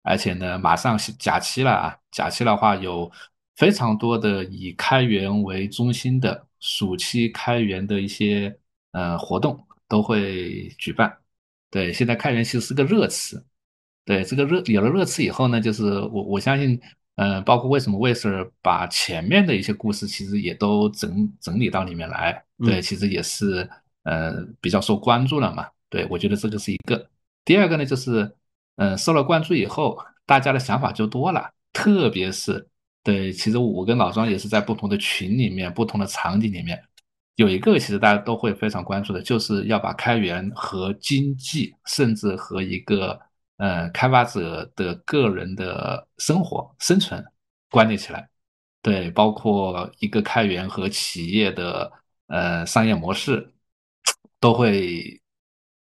[0.03, 3.09] 而且呢，马上假期了啊，假期的话有
[3.55, 8.59] 非常多的以开源为中心的暑期开源的一些
[8.91, 11.17] 呃活动都会举办。
[11.71, 13.47] 对，现在开源其实是个热词。
[14.05, 16.81] 对，这个热有了热词以后呢，就是我我相信。
[17.17, 23.69] 嗯，包括为什么魏 Sir 把前面的一些故事其实也都整整理到里面来，对，其实也是
[24.05, 25.69] 呃比较受关注了嘛。
[25.91, 27.11] 对，我觉得这个是一个。
[27.45, 28.35] 第二个呢，就是
[28.77, 32.67] 嗯受了关注以后，大家的想法就多了，特别是
[33.05, 36.83] 对，其实我跟老庄也是在不同的群里面、不同的场景里面，
[37.35, 43.21] 有一个其实大家都会非常关注的，就是要把开源和经济，甚至和一个。
[43.61, 47.23] 呃，开发者的个人的生活生存
[47.69, 48.27] 关联起来，
[48.81, 51.93] 对，包括一个开源和企业的
[52.29, 53.53] 呃商业模式，
[54.41, 55.21] 都会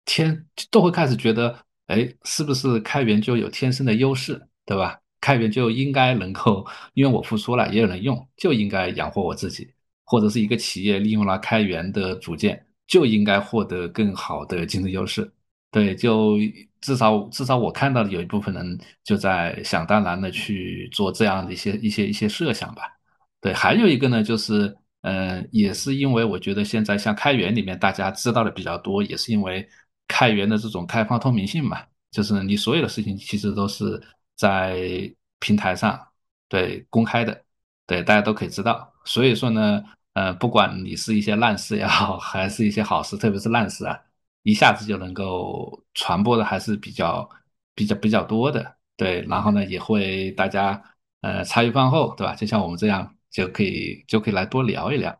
[0.03, 4.99] 天都会开始觉得，哎，是不是开源就有天生的优势，对吧？
[5.21, 9.71] 开源就应该能够，因为我付出了，也有人用，就应该养活我自己，
[10.05, 15.31] 或者是一个企业利用了开源的组件，就应该获得更好的竞争优势。
[15.69, 16.37] 对，就
[16.81, 22.83] 至少至少我看到的有一部分人就在想当然的去做这样的一些一些一些设想吧。
[23.41, 29.67] 对，还有一个呢，就是嗯，也是因为我觉得现在像开源里面大家知道的比较多，也是因为
[30.07, 34.01] 开源的这种开放透明性嘛，就是你所有的事情其实都是
[34.35, 35.99] 在平台上
[36.49, 37.43] 对公开的，
[37.87, 38.91] 对大家都可以知道。
[39.05, 39.81] 所以说呢，
[40.13, 43.97] 呃，不管你是一些烂事也好，还是一些好事，特别是烂事啊。
[44.43, 47.29] 一下子就能够传播的还是比较
[47.75, 50.81] 比较比较多的，对，然后呢也会大家
[51.21, 52.35] 呃茶余饭后，对吧？
[52.35, 55.11] 就像我们这样就可以就可以来多聊一聊。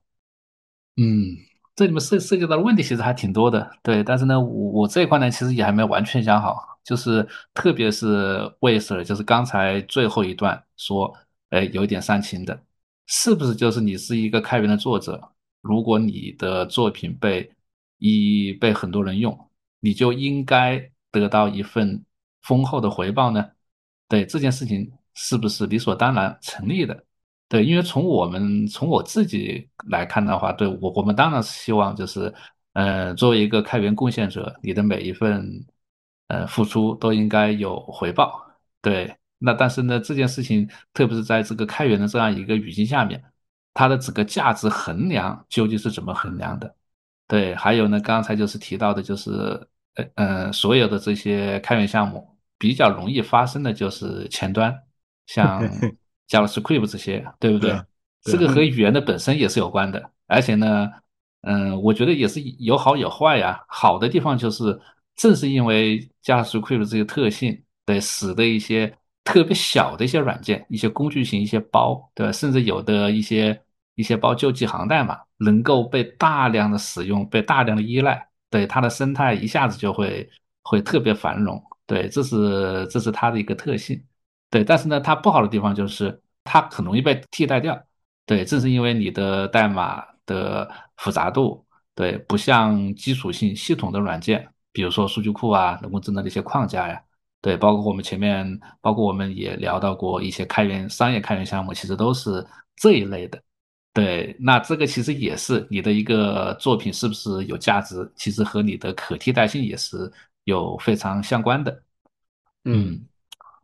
[0.97, 1.35] 嗯，
[1.75, 11.13] 这里面涉涉及到的问题其实还挺多的，对，但是呢我我这一块呢其实也还没完全想好，就是特别是魏 Sir，就是刚才最后一段说，
[11.49, 12.61] 哎，有一点煽情的，
[13.07, 17.49] 是不是就是你是一个开源的作者，如果你的作品被
[17.99, 22.03] 已被很多人用，你就应该得到一份
[22.41, 23.45] 丰厚的回报呢？
[24.07, 27.05] 对这件事情是不是理所当然成立的？
[27.47, 32.33] 对，因为从我们从我自己来看的话，对我我们当然是希望就是，
[32.73, 35.65] 呃，作为一个开源贡献者，你的每一份
[36.27, 38.39] 呃付出都应该有回报。
[38.81, 43.23] 对，那但是呢，这件事情特别是在这个开源的这样一个语境下面，
[43.73, 46.75] 它的整个价值衡量究竟是怎么衡量的？
[47.29, 49.29] 对，还有呢，刚才就是提到的，就是
[49.93, 54.75] 呃呃，所有的这些开源项目比较容易发生的就是前端，
[55.27, 55.61] 像
[56.27, 57.79] JavaScript 这些，对不对？
[58.23, 60.89] 这个和语言的本身也是有关的，而且呢，
[61.41, 63.63] 嗯，我觉得也是有好有坏呀。
[63.67, 64.79] 好的地方就是，
[65.15, 68.91] 正是因为 JavaScript 这个特性，对，使得一些
[69.23, 72.31] 特别小的一些软件、一些工具型、一些包，对吧？
[72.31, 73.61] 甚至有的一些。
[73.99, 80.29] 一些包救济行代码能够被大量的使用，被大量的依赖，对它的生态一下子就会
[80.63, 84.01] 会特别繁荣，对，这是这是它的一个特性，
[84.49, 87.77] 对，但是呢，它不好的地方就是它很容易被替代掉，
[88.25, 97.01] 对，正是因为你的代码的复杂度，对，不像基础性系统的软件，比如说数据库啊、人工智能的一些框架呀，
[97.41, 102.45] 对，包括我们前面，包括我们也聊到过一些开源商业开源项目，其实都是
[102.77, 103.41] 这一类的。
[103.91, 110.11] 对，那这个其实也是你的一个作品是不是有价值，其实和你的可替代性也是
[110.43, 111.83] 有非常相关的。
[112.65, 113.03] 嗯，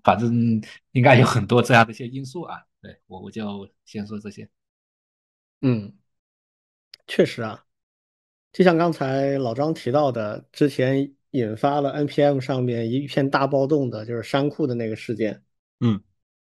[0.03, 0.61] 反正
[0.91, 2.57] 应该有很多这样的一些因素啊。
[2.81, 4.49] 对我我就先说这些。
[5.61, 5.93] 嗯，
[7.07, 7.63] 确实啊，
[8.51, 15.43] 就像刚才老张提到的，之前引发了 NPM 上面一片大暴动的，就是山库的那个事件。
[15.79, 16.01] 嗯，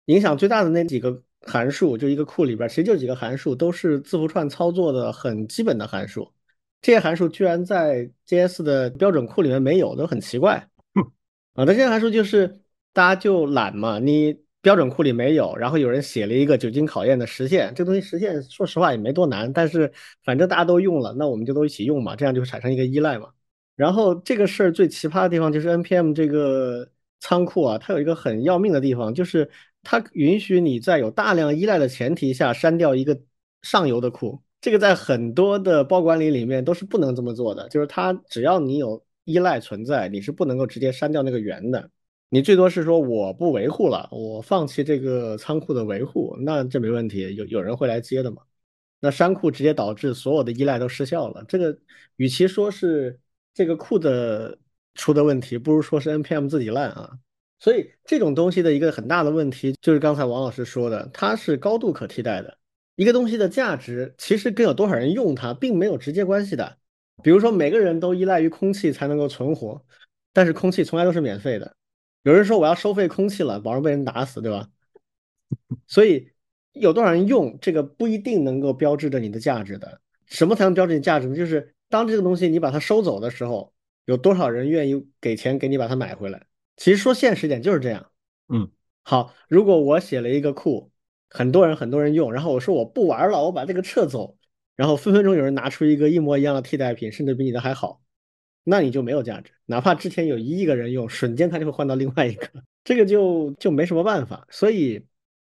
[0.06, 6.30] 影响最大的那几个函数，就一个库里边，其实就几个函数，都是字符串操作的很基本的函数。
[6.80, 10.68] 这些函数居然在 JS 的标准库里面没有，都很奇怪。
[11.54, 12.60] 啊，那这些函数就是
[12.92, 19.92] 大家就懒嘛，你标准库里没有，然后有人写了一个久经考验的实现，这东西实现说实话也没多难，但是
[20.24, 23.30] 反正大家都用了，那我们就都一起用嘛，这样就会产生一个依赖嘛。
[23.74, 26.88] 然后这个事儿最奇葩的地方就是 npm 这个
[27.20, 29.48] 仓库啊，它有一个很要命的地方，就是
[29.82, 33.20] 它允许你在有大量依赖的前提下删掉一个
[33.62, 34.42] 上游的库。
[34.60, 41.90] 这个在很多的包管理里面都是不能这么做的，就是它只要你有依赖存在，你是不能够直接删掉那个源的。
[42.28, 48.42] 你最多是说我不维护了，我放弃这个仓库的维护，那这没问题，有有人会来接的嘛。
[49.00, 51.44] 那删库直接导致所有的依赖都失效了。
[51.46, 51.78] 这个
[52.16, 53.18] 与其说是
[53.54, 54.58] 这个库的
[54.94, 57.16] 出的问题，不如说是 npm 自己烂啊。
[57.60, 62.56] 所以这种东西的一个很大的问题就是刚才王老师说的，它是高度可替代的。
[62.96, 66.78] 一个东西的价值其实跟有多少人用它并没有直接关系的。
[67.22, 69.84] 比如说，每个人都依赖于空气才能够存活，
[70.32, 71.74] 但是空气从来都是免费的。
[72.22, 74.68] 有人说我要收费空气了，保证被人打死，对吧？
[75.86, 76.30] 所以
[76.72, 80.00] 有多少人用这个不一定能够标志着你的价值的。
[80.26, 81.34] 什么才能标志你价值呢？
[81.34, 83.72] 就是当这个东西你把它收走的时候，
[84.04, 86.46] 有多少人愿意给钱给你把它买回来？
[86.78, 88.10] 其实说现实点就是这样。
[88.48, 88.70] 嗯，
[89.02, 90.90] 好，如果我写了一个库。
[91.30, 94.38] 很多人很多人用，然后我说我不玩了，我把这个撤走，
[94.74, 98.00] 然后分分钟有人拿出一个一模一样的替代品，甚至比你的还好，
[98.64, 99.52] 那你就没有价值。
[99.66, 102.48] 哪怕之前有一亿个人用，瞬间他就会换到另外一个，
[102.82, 104.46] 这个就就没什么办法。
[104.48, 105.04] 所以，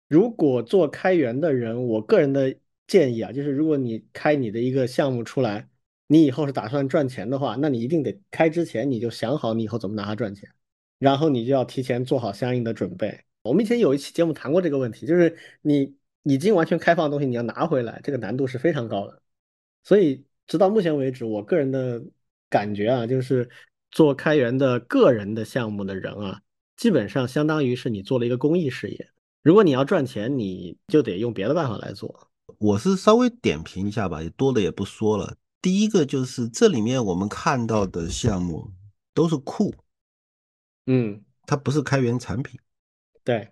[0.08, 2.56] 如果做开源的人，我个人的
[2.88, 5.68] 建议啊，就是如果你开你的一个项目出来，
[6.08, 10.50] 你以后是打算赚钱的话，那你一定得开之前你就想好你以后怎么拿它赚钱，
[11.06, 13.24] 然后你就要提前做好相应的准备。
[13.44, 19.22] 我们以前有一期节目谈过这个问题，就是你已经完全开放的东西，你要拿回来，这个难度是非常高的。
[19.84, 22.04] 所以直到目前为止，我个人的
[22.50, 23.48] 感觉啊，就是
[23.92, 26.42] 做开源的个人的项目的人啊，
[26.76, 29.08] 基本上相当于是你做了一个公益事业。
[29.44, 32.32] 如果你要赚钱，你就得用别的办法来做。
[32.58, 35.36] 我是稍微点评一下吧，多的也不说了。
[35.62, 38.72] 第一个就是这里面我们看到的项目
[39.14, 39.72] 都是库，
[40.86, 42.60] 嗯，它不是开源产品。
[43.24, 43.52] 对，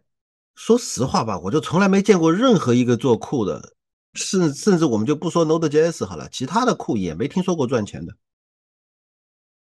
[0.56, 3.74] 说实话吧，我就从来没见过任何一个做库的，
[4.14, 8.16] 甚甚至我们就不说 Node.js 好了，其他的库也没听说过赚钱的，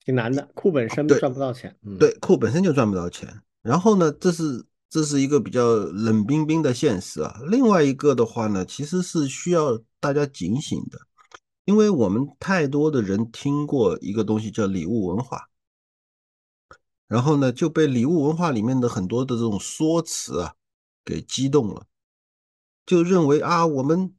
[0.03, 0.49] 挺难的。
[0.55, 3.41] 库本身赚不到钱，对，库本身就赚不到钱。
[3.61, 7.39] 然后呢，这是这是一个比较冷冰冰的现实啊。
[7.49, 10.97] 另外一个的话呢，其实是需要大家警醒的，
[11.65, 15.48] 因为我们太多的人听过一个东西叫礼物文化。
[17.10, 20.53] 然后呢，就被礼物文化里面的很多的这种说辞啊，
[21.03, 21.88] 给激动了，
[22.86, 24.14] 就认为啊，我们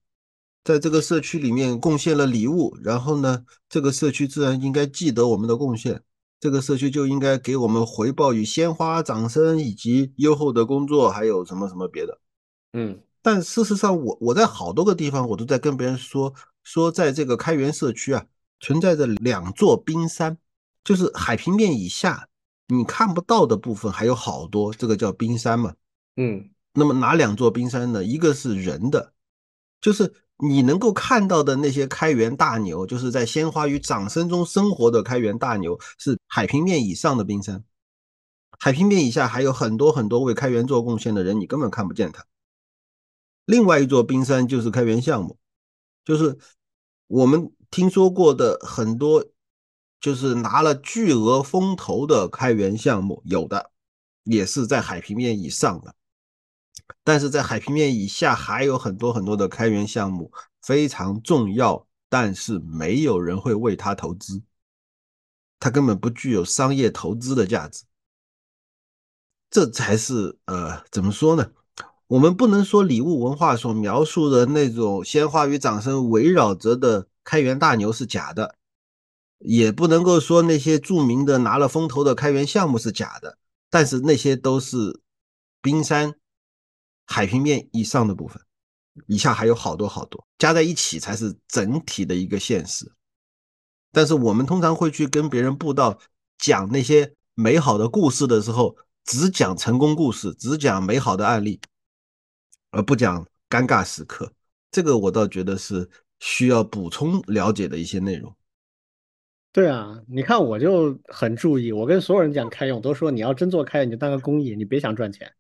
[0.65, 6.03] 在这个社区里面贡献了礼物，然后呢，这个社区自然应该记得我们的贡献，
[6.41, 12.21] 这个社区就应该给我们回报与鲜花、掌声以及优厚的工作，还有什么什么别的。
[12.73, 16.35] 嗯，但事实上，我我在好多个地方，我都在跟别人说
[16.65, 18.27] 说，在这个开源社区啊，
[18.59, 20.37] 存在着两座冰山，
[20.83, 22.27] 就是海平面以下。
[22.73, 25.75] 你看不到的部分还有好多，这个叫冰山嘛。
[26.17, 28.05] 嗯，那么哪两座冰山呢？
[28.05, 29.13] 一个是人的，
[29.81, 37.65] 就是你能够看到的那些开源大牛，就是在鲜花与掌声中生活的开源大牛，是海平面以上的冰山。
[38.61, 42.25] 海平面以下还有很多很多为开源做贡献的人，你根本看不见他。
[43.47, 45.37] 另外一座冰山就是开源项目，
[46.05, 46.39] 就是
[47.09, 49.27] 我们听说过的很多。
[50.01, 53.71] 就是拿了巨额风投的开源项目，有的
[54.25, 55.95] 也是在海平面以上的，
[57.05, 60.33] 但是在海平面以下还有很多很多的开源项目
[60.63, 64.43] 非常重要，但是没有人会为它投资，
[65.59, 67.85] 它根本不具有商业投资的价值。
[69.51, 71.53] 这才是呃，怎么说呢？
[72.07, 78.57] 我们不能说礼物文化所描述的那种鲜花与掌声围绕着的开源大牛是假的。
[79.41, 83.39] 也不能够说那些著名的拿了风投的开源项目是假的，
[83.69, 85.01] 但是那些都是
[85.63, 86.15] 冰山
[87.07, 88.41] 海平面以上的部分，
[89.07, 92.93] 以下还有好多好多，加在一起才是整体的一个现实。
[93.93, 95.99] 但是我们通常会去跟别人布道
[96.39, 101.61] 讲那些美好的故事的时候，只讲成功故事，只讲美好的案例，
[102.71, 104.33] 而不讲尴尬时刻。
[104.71, 108.33] 这个我倒觉得是需要补充了解的一些内容。
[109.53, 115.33] 对啊，你看我就很注意，我跟所有人讲开源，我都说你要真做开源，你就当个公益，你别想赚钱。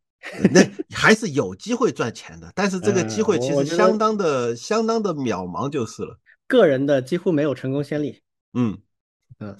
[0.53, 0.61] 那
[0.95, 6.19] 还是有机会赚钱的，但是这个机会其实相当的、相当的渺茫，就是了。
[6.49, 8.21] 个人的几乎没有成功先例。
[8.53, 8.77] 嗯
[9.39, 9.57] 嗯，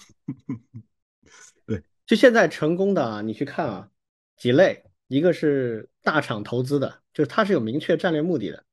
[1.65, 3.89] 对，就现在成功的啊，你去看啊，
[4.37, 8.65] 几类，一个是大厂投资的，就是它是有明确战略目的的，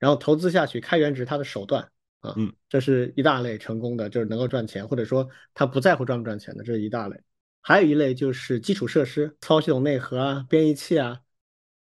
[0.00, 1.88] 然后投资下去开源只是它的手段
[2.22, 7.20] 啊，嗯，这是一大类成功的，就是能够赚钱，或者说他不在乎赚不赚钱的，这是一大类。
[7.60, 11.20] 还有一类就是基础设施，操系统内核啊，编译器啊，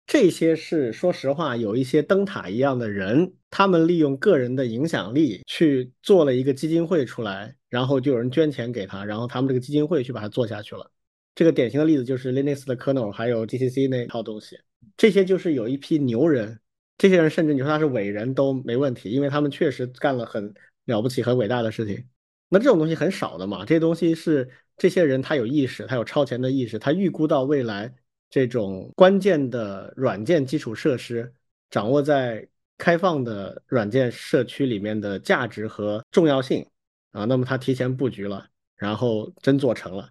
[0.07, 10.91] 这些是说实话有一些灯塔一样的人，他们利用个人的影响力去做了一个基金会出来，然后就有人捐钱给他，然后他们这个基金会去把它做下去了。
[11.35, 14.59] 这个典型的例子就是 Linux 的 kernel，还有 GCC 那套东西，
[14.97, 16.59] 这些就是有一批牛人，
[16.99, 20.53] 这些人甚至你说他是伟人都没问题，因为他们确实干了很
[20.85, 22.05] 了不起、很伟大的事情。
[22.47, 24.47] 那这种东西很少的嘛，这些东西是。
[24.81, 27.93] 这些人他有意识，他有超前的意识，他预估到未来
[28.29, 31.33] 这种关键的软件基础设施
[31.69, 32.47] 掌握在
[32.77, 36.65] 开放的软件社区里面的价值和重要性
[37.11, 38.47] 啊，那么他提前布局了，
[38.77, 40.09] 然后真做成了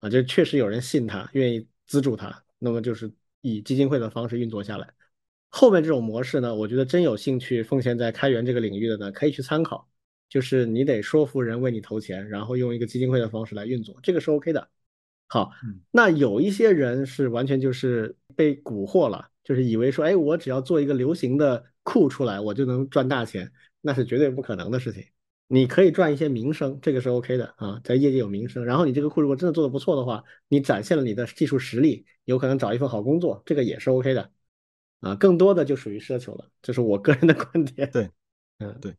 [0.00, 3.12] 啊，就确实有人信他，愿意资助他，那么就是
[3.42, 4.95] 以基金会的方式运作下来。
[5.50, 9.88] 后面这种模式呢，我觉得真有兴趣奉献在开源这个领域的呢，可以去参考。
[10.28, 14.68] 就是你得说服人为你投钱，然后用一个基金会的方式来运作，这个是 OK 的。
[15.28, 15.52] 好，
[15.90, 25.04] 那有一些人是完全就是被蛊惑了，就是以为说，哎，我只要做一个流行的库出来，我就能赚大钱，那是绝对不可能的事情。
[25.46, 28.64] 你可以赚一些名声，这个是 OK 的啊，在业界有名声。
[28.64, 34.32] 然后你这个库如果真的做的不错的话，你展现了你的技术实力，有可能找一份好工作，这个也是 OK 的。
[35.06, 37.90] 啊，更多的就属于奢求了，这是我个人的观点。
[37.90, 38.10] 对，
[38.58, 38.94] 嗯，对。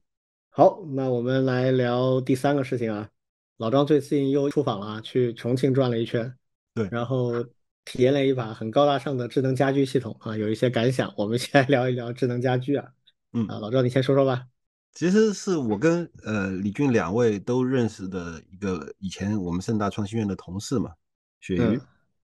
[0.49, 3.09] 好，那我们来聊第三个事情啊。
[3.57, 6.33] 老张最近又出访了，去重庆转了一圈，
[6.73, 7.43] 对，然后
[7.85, 11.13] 体验了一把很高大上的智能家居系统啊，有一些感想。
[11.17, 12.87] 我们先来聊一聊智能家居啊。
[13.33, 14.47] 嗯啊，老赵你先说说吧。
[14.93, 20.91] 其实是我跟呃李俊两位都认识的一个以前我们盛大创新院的同事嘛，
[21.39, 21.79] 鳕鱼。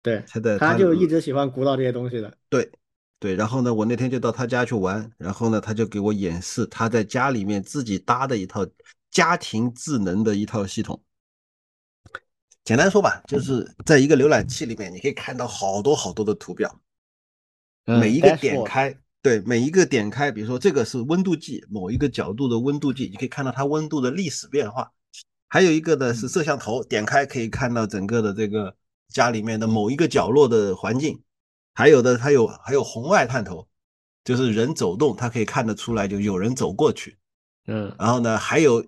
[0.02, 2.36] 对，他的他就一直喜欢鼓捣这些东西的。
[2.50, 2.70] 对。
[3.20, 8.64] 对，然后呢，我那天就到他家去玩，然后呢，他就给我演示他在家里面自己搭的一套
[9.10, 11.02] 家庭智能的一套系统。
[12.64, 16.80] 简单说吧，就是在一个浏览器里面，你可以看到好多好多的图表，
[17.86, 24.92] 每一个点开，对，每一个点开，比如说这个是温度计，某一个角度的温度计，你可以看到它温度的历史变化。
[25.48, 28.76] 还有一个呢是摄像头，点开可以看到整个的这个
[29.08, 31.20] 家里面的某一个角落的环境。
[31.78, 33.64] 还有的，它有还有红外探头，
[34.24, 37.16] 就是人走动，它可以看得出来，就有人走过去。
[37.68, 38.84] 嗯，然后呢，还有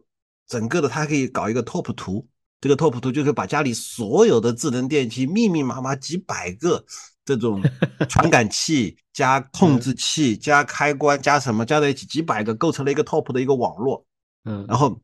[0.48, 2.26] 整个的，它可以搞一个 top 图，
[2.60, 6.84] 这个 top 图就是把家里所有的智能电器密密麻麻几百个
[7.24, 7.62] 这种
[8.10, 14.04] 传感器加控制器加开关加什么加在一起几百个，构成了一个 top 的一个网络。
[14.46, 15.00] 嗯，然后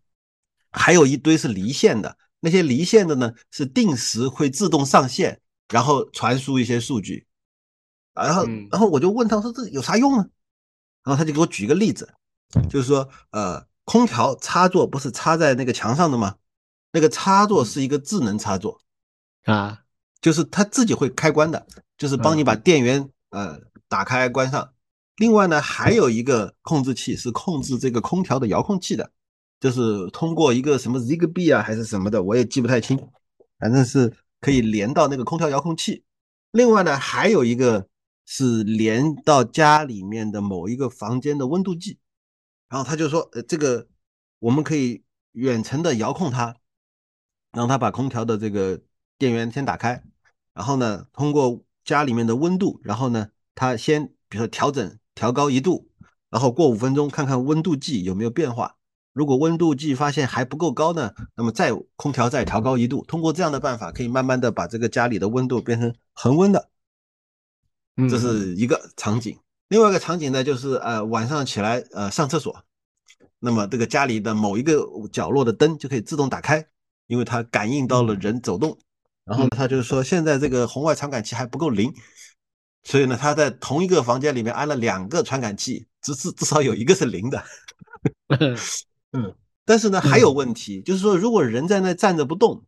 [0.73, 7.26] 还有一堆是离线的，那些离线的呢是定时会自动上线，然后传输一些数据。
[8.17, 10.27] 然后，然后我就问他说：“这有啥用呢？”
[11.05, 12.13] 然后他就给我举一个例子，
[12.69, 16.35] 就是说，呃，空调插座不是插在那个墙上的吗？
[16.93, 18.81] 那个插座是一个智能插座
[19.45, 19.83] 啊，
[20.21, 24.73] 就是它自己会开关的，就是帮你把电源呃打开关上。
[25.17, 29.11] 另外呢，还有一个控制器是控制这个空调的遥控器的，
[29.61, 32.99] 就是通过一个什么 Zigbee 啊还是什么的，我也记不太清，
[33.59, 36.03] 反正是可以连到那个空调遥控器。
[36.51, 37.87] 另外呢，还有一个。
[38.29, 41.99] 是连到家里面的某一个房间的温度计，
[42.69, 43.87] 然后他就说，呃，这个
[44.41, 46.57] 我们可以远程的遥控它，
[47.53, 48.83] 让它把空调的这个
[49.17, 50.03] 电源先打开，
[50.53, 55.89] 然后呢，通过家里面的温度，然后呢，它先比如说调整调高一度，
[56.29, 58.77] 然后过五分钟看看温度计有没有变化，
[59.13, 66.71] 如果温度计发现还不够高呢，那么再空调再调高一度，通过这样的办法，可以慢慢的把这个家里的温度变成恒温的。
[68.11, 69.39] 这是一个场景，
[69.69, 72.55] 另外一个场景呢，就是呃晚上起来呃上厕所，
[73.39, 76.67] 那么这个家里的某一个角落的灯就可以自动打开，
[77.07, 78.77] 因为它感应到了人走动，
[79.25, 81.91] 然后他就是说现在这个红外传感器还不够灵，
[82.85, 87.43] 所以呢他在同一个房间里面安了两个传感器，至至至少有一个是灵的，
[89.13, 89.35] 嗯，
[89.65, 92.63] 但是呢还有问题，就是说如果人在那站着不动。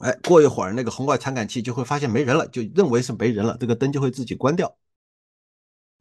[0.00, 4.76] 哎，过一会儿那个红外传感器就会发现没人了，就认为是没人了，这个灯就会自己关掉。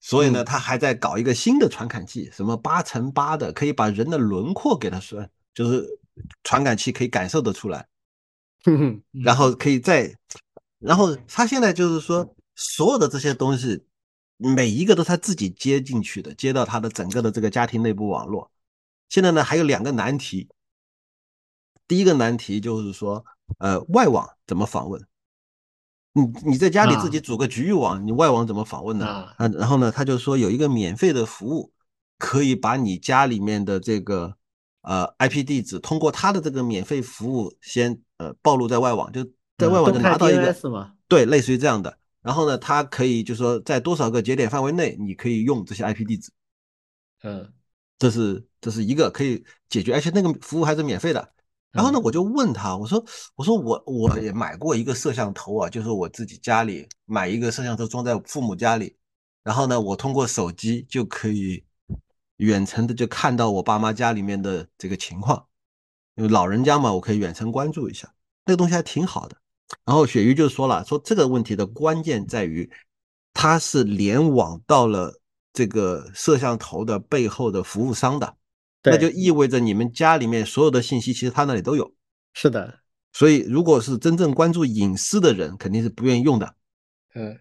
[0.01, 5.85] 所以呢，他还在搞一个新的传感器，什么八乘八的，可以把人的轮廓给它算，就是
[6.43, 7.85] 传感器可以感受得出来。
[9.23, 10.13] 然后可以再，
[10.79, 13.83] 然后他现在就是说，所有的这些东西，
[14.37, 18.49] 每一个都是他自己接进去的，接到他的整个的这个家庭内部网络。
[19.09, 20.49] 现在呢，还有两个难题。
[21.87, 23.25] 第一个难题就是说，
[23.57, 25.03] 呃，外网怎么访问？
[26.13, 29.05] 你你在家里自己组个局域网，你外网怎么访问呢？
[29.05, 31.71] 啊，然后呢，他就说有一个免费的服务，
[32.17, 34.35] 可以把你家里面的这个
[34.81, 39.23] 呃 IP 地址通过他的这个免费服务先呃暴露在外网，就
[39.57, 40.53] 在外网就拿到一个
[41.07, 41.97] 对，类似于这样的。
[42.21, 46.31] 然后呢，它可以就说在多少个节点范围内，你可以用这些 IP 地址。
[47.23, 47.53] 嗯，
[47.97, 51.33] 这是这是一个可以解决，而且那个服务还是免费的。
[51.71, 53.03] 然后呢，我就问他，我说，
[53.35, 58.97] 我说我我也买过一个摄像头啊，就是我自己家里买一个摄像头装在父母家里，
[59.43, 61.63] 然后呢，我通过手机就可以
[62.37, 65.45] 远程的就看到我爸妈家里面的这个情况，
[66.15, 68.11] 因为老人家嘛，我可以远程关注一下，
[68.45, 69.37] 那个东西还挺好的。
[69.85, 72.71] 然后雪鱼就说了，说这个问题的关键在于，
[73.31, 75.21] 它是联网到了
[75.53, 78.38] 这个摄像头的背后的服务商的。
[78.83, 81.93] 那就意味着你们家里面所有的信息，其实他那里都有。
[82.33, 82.79] 是的，
[83.11, 86.55] 所以如果是真正关注隐私的人，肯定是不愿意用的。
[87.15, 87.39] 嗯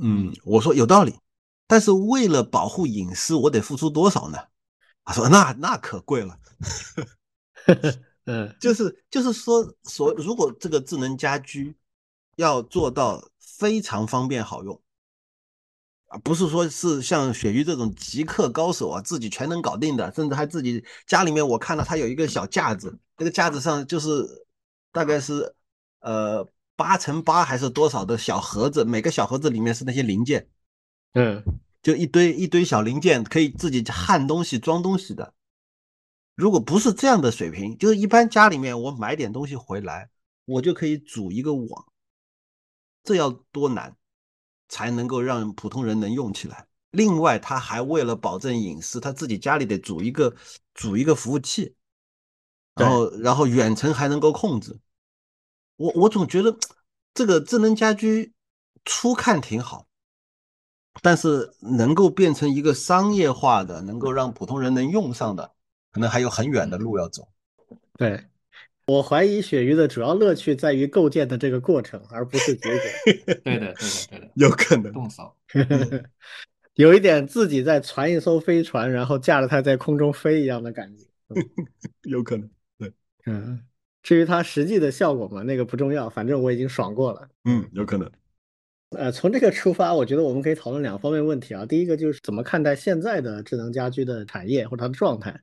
[0.00, 1.14] 嗯，我说有道理，
[1.66, 4.38] 但是为了保护隐私，我得付出多少呢？
[5.04, 6.38] 他说那那可贵了。
[8.24, 11.74] 嗯，就是就是说，所如果这个智能家居
[12.36, 14.80] 要做到非常方便好用。
[16.08, 24.26] 啊，不是说是像雪鱼这种极客高手啊，自己全能搞定的，甚至还自己家里面，我看到他有一个小架子，那个架子上就是
[24.90, 25.54] 大概是
[26.00, 30.48] 呃八乘八还是多少的小盒子，每个小盒子里面是那些零件，
[31.12, 31.42] 嗯，
[31.82, 35.34] 就一堆一堆小零件，可以自己焊东西、装东西的。
[36.34, 40.08] 如果不是这样的水平，就是一般家里面我买点东西回来，
[40.46, 41.84] 我就可以组一个网，
[43.04, 43.94] 这要多难？
[44.68, 46.66] 才能够让普通人能用起来。
[46.90, 50.34] 另外，他还为了保证隐私，他自己家里得组一个
[50.74, 51.74] 组一个服务器，
[52.74, 54.78] 然后然后远程还能够控制。
[55.76, 56.56] 我我总觉得
[57.12, 58.32] 这个智能家居
[58.84, 59.86] 初看挺好，
[61.02, 65.54] 但是能够变成一个商业化的，能够让普通人能用上的，
[65.92, 67.28] 可能还有很远的路要走。
[67.98, 68.28] 对。
[68.88, 72.78] 我怀疑鳕鱼的主要乐趣在于构建的这个过程，而不是结果。
[73.04, 73.74] 对的，对的，
[74.10, 75.30] 对的， 有可能动手，
[76.74, 81.04] 有一点自己在传一艘飞船，然后驾着它在空中飞一样的感觉。
[82.04, 82.90] 有可能，对，
[83.26, 83.60] 嗯。
[84.02, 87.28] 至于它实际的效果嘛，那个不重要，反正我已经爽过了。
[87.44, 88.10] 嗯，有可能。
[88.96, 91.66] 呃，从这个出发，我觉得我们可以讨论两方面问题啊。
[91.66, 95.38] 第一个就是怎么看待现在的智能家居的产业或者它的状态。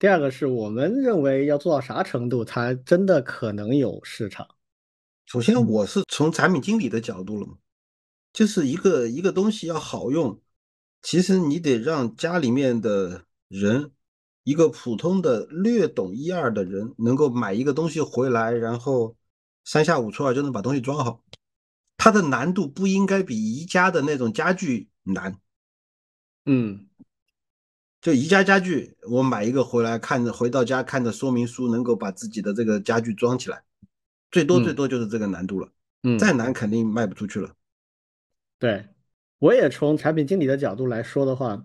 [0.00, 4.48] 第二个是我们认为要做到啥程度，才真的可能有市场。
[5.26, 7.58] 首先，我是从产品经理的角度了嘛，
[8.32, 10.40] 就是一个一个东西要好用，
[11.02, 13.92] 其实你得让家里面的人，
[14.42, 19.14] 一个普通的略懂一二的人，能够买一个东西回来，然后
[19.66, 21.22] 三下五除二就能把东西装好。
[21.98, 25.38] 它的难度不应该比宜家的那种家具难。
[26.46, 26.86] 嗯。
[28.00, 33.62] 就宜家家具，我买一个回来，看着回到家看着说明书，能够把自己的这个家具装起来，
[34.30, 35.68] 最多最多就是这个难度了。
[36.02, 37.52] 嗯，再难肯定卖不出去了。
[38.58, 38.86] 对，
[39.38, 41.62] 我也从产品经理的角度来说的话，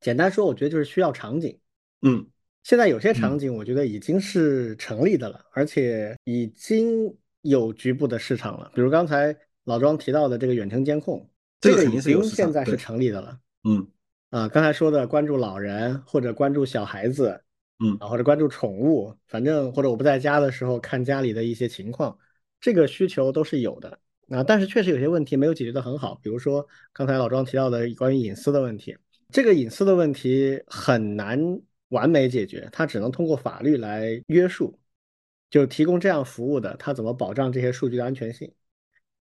[0.00, 1.58] 简单说，我觉得就是需要场景。
[2.02, 2.24] 嗯，
[2.62, 7.12] 现在有些场景我觉得已经是成立的了，而且已经
[7.42, 8.70] 有局部的市场了。
[8.72, 11.28] 比如刚才老庄提到的这个远程监控，
[11.60, 13.40] 这个已经现在是成立的了。
[13.64, 13.88] 嗯。
[14.30, 17.40] 啊，刚才说的关注老人或者关注小孩子，
[17.78, 22.18] 嗯，啊或者关注宠物，反正或者我不在家的时候看家里的一些情况，
[22.60, 23.98] 这个需求都是有的
[24.28, 24.42] 啊。
[24.42, 28.96] 但是确实有些问题没有解决的很好，比如说刚才老庄提到的关于隐私的问题，
[29.30, 31.40] 这个隐私的问题很难
[31.90, 34.76] 完美解决，它只能通过法律来约束，
[35.48, 38.52] 就提供这样服务的，它怎么保障这些数据的安全性？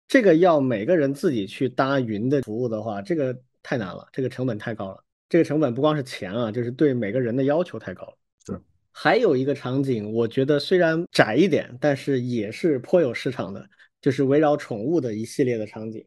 [0.08, 3.40] 这个要每个人自己去搭云的服务的话，这个。
[3.70, 5.03] 太难了，这个成本太高了。
[5.30, 8.17] 这个成本不光是钱啊，就是对每个人的要求太高了。
[8.47, 8.59] 是。
[8.91, 13.70] 还有一个场景，我觉得虽然窄一点，但是也是颇有市场的，
[14.01, 16.03] 就是围绕宠物的一系列的场景，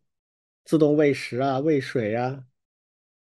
[0.65, 2.43] 自动喂食啊、喂水啊，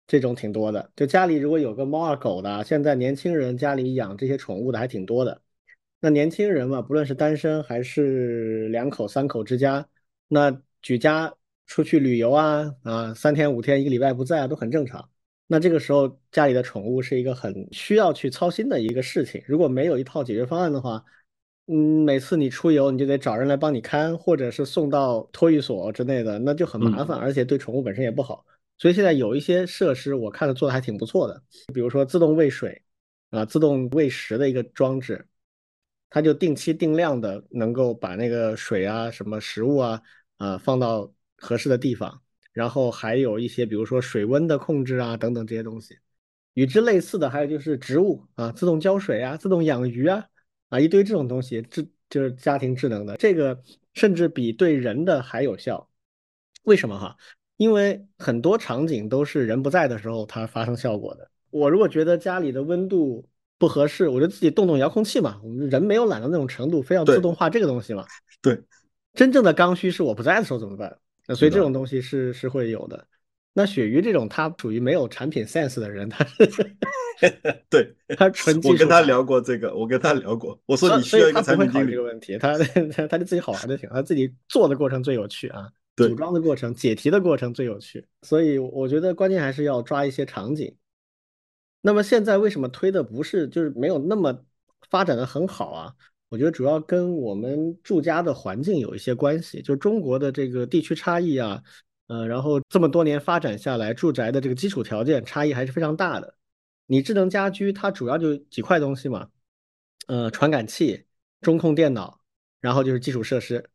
[0.06, 0.90] 这种挺多的。
[0.96, 5.42] 就家里如果有个猫啊、狗的，现在年轻人家里养这些宠物的还挺多的。
[6.00, 9.86] 那年轻人嘛，不论是单身还是两口、三口之家，
[10.28, 11.34] 那举家。
[11.66, 15.08] 出去旅游啊啊，三天五天一个礼拜不在啊，都很正常。
[15.46, 19.42] 那这个时候家里的宠物是一个很需要去操心的一个事情。
[19.46, 21.04] 如果没有一套解决方案的话，
[21.66, 28.44] 嗯，每次你出游你就得找人来帮你看，或者是送到托育所之类的，那就很麻烦，而且对宠物本身也不好。
[28.78, 31.42] 所以现在有一些设施我看着做的还挺不错的，
[31.72, 32.82] 比如说自动喂水
[33.30, 35.26] 啊、自动喂食的一个装置，
[36.10, 40.02] 它就定期定量的能够把那个水啊、什么食物啊
[40.38, 41.12] 啊放到
[41.43, 42.22] 合适的地方，
[42.53, 45.99] 然后还有一些比如说水温的控制啊等等这些东西。
[46.55, 50.24] 与之类似的还有就是植物啊，自动浇水啊，自动养鱼啊，
[50.68, 53.61] 啊一堆这种东西，智就是家庭智能的，这个
[53.95, 55.88] 甚至比对人的还有效。
[56.62, 57.16] 为什么哈？
[57.57, 61.30] 因为很多场景都是人不在的时候它发生效果的。
[61.51, 63.26] 我如果觉得家里的温度
[63.59, 65.40] 不合适，我就自己动动遥控器嘛。
[65.43, 68.05] 我们人没有懒到那种程度，非要自动化这个东西嘛。
[68.40, 68.61] 对，
[69.14, 70.99] 真正的刚需是我不在的时候怎么办？
[71.26, 73.06] 那所以这种东西是是会有的。
[73.54, 76.26] 那鳕鱼这种，他属于没有产品 sense 的人，他
[77.68, 78.72] 对，他纯技术。
[78.72, 90.74] 我跟他聊过这个，我跟他聊过，我说你需要一个产品经理这个问题，他他他就自己好玩就行，他自己做的过程最有趣啊，组装的过程、解题的过程最有趣，所以我觉得关键还是要抓一些场景。
[91.82, 94.44] 那么现在为什么推的不是就是没有那么
[94.88, 95.92] 发展的很好啊？
[96.32, 101.62] 我觉得主要跟我们住家的环境有一些关系，就中国的这个地区差异啊。
[102.06, 106.34] 呃，然后这么多年发展下来，住宅的这个基础条件差异还是非常大的。
[106.86, 109.28] 你智能家居它主要就几块东西嘛，
[110.06, 111.04] 呃，传感器、
[111.42, 112.18] 中控电脑，
[112.62, 113.68] 然后就是基础设施。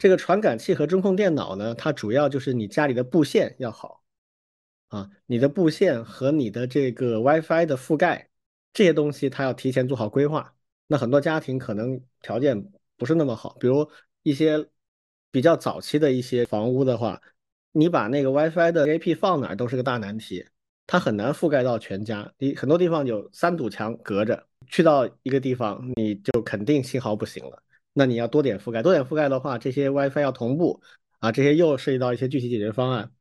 [0.00, 4.02] 这个传感器和中控电脑呢，它主要就是你家里的布线要好
[4.88, 8.30] 啊，你的布线和你的这个 WiFi 的覆盖
[8.72, 10.54] 这些东西，它要提前做好规划。
[10.88, 13.88] 那很多家庭可能条件不是那么好，比如
[14.24, 14.68] 一些
[15.30, 17.22] 比较早期的一些房屋的话。
[17.72, 20.44] 你把那个 WiFi 的 AP 放哪儿都是个大难题，
[20.86, 22.32] 它很难覆盖到全家。
[22.38, 27.62] 你很多地方有三堵墙隔着，去到一个地方你就肯定信号不行了。
[27.92, 30.82] 那你要多点覆盖，多点覆盖的话，这些 WiFi 要同步
[31.20, 33.12] 啊，这些又涉及到一些具体解决方案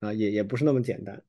[0.00, 1.22] 啊，也也不是那么简单。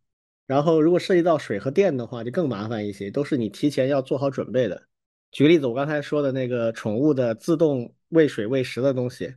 [0.48, 4.88] 然后如果涉及到水和电的话，就更麻烦一些，都是你提前要做好准备的。
[5.34, 9.36] 举个例子，我刚才说的那个宠物的自动喂水喂食的东西，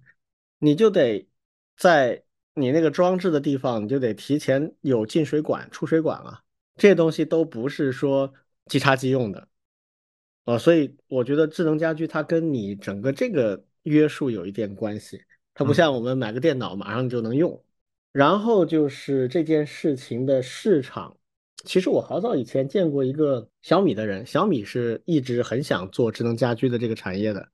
[0.61, 1.28] 你就得
[1.76, 2.22] 在。
[2.59, 6.42] 你那个装置的地方，你就得提前有进水管、出水管了，
[6.76, 8.32] 这些东西都不是说
[8.64, 9.47] 即插即用的，
[10.47, 15.22] 呃，所以我觉得智能家居它跟你整个这个约束有一点关系，
[15.53, 17.62] 它不像我们买个电脑马上就能用。
[18.11, 21.14] 然后就是这件事情的市场，
[21.66, 27.46] 其实我好早以前见过一个小米的人，小米是一直很想做智能家居的这个产业的，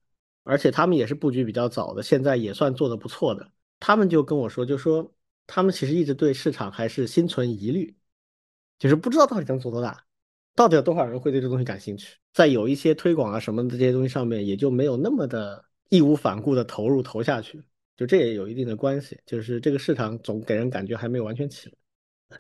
[0.45, 3.51] 而且他们也是布局比较早的，现在也算做的不错的。
[3.81, 5.13] 他们就跟我说，就说
[5.47, 7.97] 他们其实一直对市场还是心存疑虑，
[8.79, 10.05] 就是不知道到底能做多大，
[10.55, 17.61] 到底有多少人会对这东西感兴趣，在有一些推广啊什么的这些东西上面，也就没有那么的义无反顾的投入投下去，
[17.97, 21.75] 就这也有一定的关系，就是这个市场总给人感觉还没有完全起来，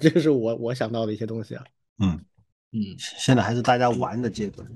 [0.01, 1.64] 这个是我我想到的一些东西啊。
[1.99, 2.24] 嗯
[2.72, 4.66] 嗯，现在还是大家玩的阶段。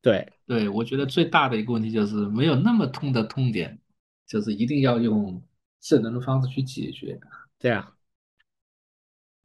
[0.00, 3.78] 对对，我觉得最大的一个问题就是没有那么痛的痛点，
[4.26, 5.42] 就是一定要用。
[5.78, 7.20] 智能的方式去解决，
[7.60, 7.94] 对啊，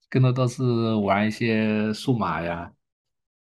[0.09, 0.64] 更多都是
[0.95, 2.74] 玩一些数码呀，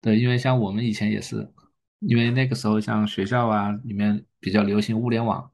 [0.01, 1.53] 对，因为像我们以前也是，
[1.99, 5.51] 因为那个时候像学校啊里面比较流行物联网，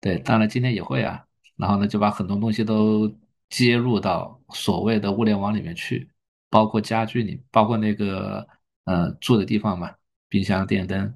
[0.00, 1.24] 对，当然今天也会啊，
[1.54, 3.14] 然后呢就把很多东西都
[3.48, 6.08] 接入到所谓的物联网里面去，
[6.50, 8.46] 包括家具里，包括那个
[8.84, 9.92] 呃住的地方嘛，
[10.28, 11.14] 冰箱、电灯，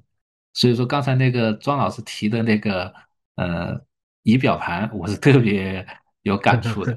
[0.53, 2.93] 所以说刚才那个庄老师提的那个
[3.35, 3.81] 呃。
[4.25, 5.85] 仪表盘我是特别
[6.21, 6.95] 有感触的，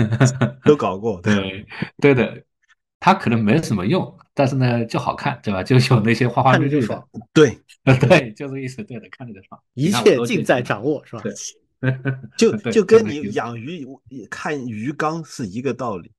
[0.64, 1.66] 都搞过，对
[2.00, 2.42] 对的，
[2.98, 5.62] 它可能没什么用，但是呢就好看，对吧？
[5.62, 11.22] 就有那些花花绿绿的，对 对，就这个意思，对的，看着就爽，一切尽在掌握，是吧？
[12.38, 13.86] 就就跟你养鱼
[14.30, 16.10] 看鱼缸是一个道理。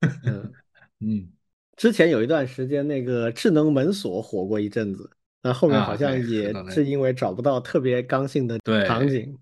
[0.24, 0.52] 嗯
[1.00, 1.28] 嗯，
[1.76, 5.10] 之前有一段时间那个智能门锁火过一阵子，
[5.42, 9.38] 那后面好像也是因为找不到特别刚性的场景。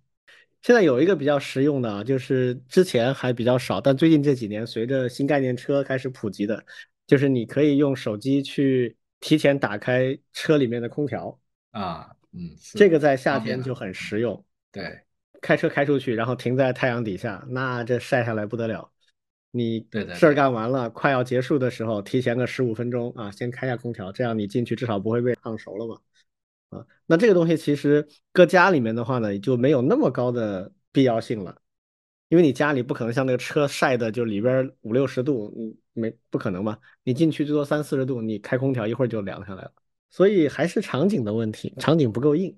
[0.63, 6.65] 现在有一个比较实用的啊，就是之前还比较少，但最近这几年随着新概念车开始普及的，
[7.07, 11.39] 就是你可以用手机去提前打开车里面的空调
[11.73, 14.43] 啊，嗯，这个在夏天就很实用。
[14.73, 15.01] 对，
[15.45, 18.91] 开车开出去，然后停在太阳底下，那这晒下来不得了。
[19.51, 26.01] 你对事儿干完了，快要结束的时候，提前个十五分钟啊，先开下空调，这样你进去至少不会被烫熟了嘛。
[26.71, 31.61] 啊，那这个东西其实搁家里面的话呢，也就没有那么高的必要性了，
[32.31, 39.73] 因为你家里不可能像那个车晒的就里边五六十度，嗯，没不可能嘛，你进去最多三四十度，你开空调一会儿就凉下来了，
[40.11, 42.57] 所以还是场景的问题，场景不够硬。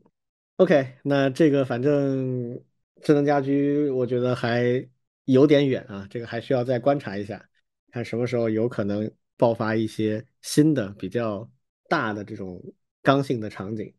[0.59, 2.59] OK，那这个反正
[3.03, 4.87] 智能家居，我觉得还
[5.25, 7.49] 有点远啊，这个还需要再观察一下，
[7.93, 11.49] 看什么时候有可能爆发一些新的比较
[11.89, 12.63] 大的这种
[13.03, 13.93] 刚性的场景。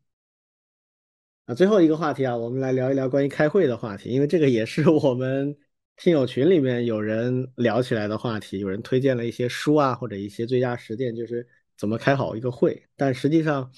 [1.46, 5.56] 啊，最后一个话题啊，我们来聊一聊关于开会的话题，因为这个也是我们
[5.96, 11.46] 听友群里面有人聊起来的话题，有人推荐了一些书啊，或者一些最佳实践，就是
[11.76, 13.72] 怎么开好一个会，但实际上。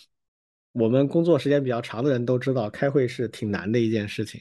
[0.73, 4.41] 我们工作时间比较长的人都知道，开会是挺难的一件事情。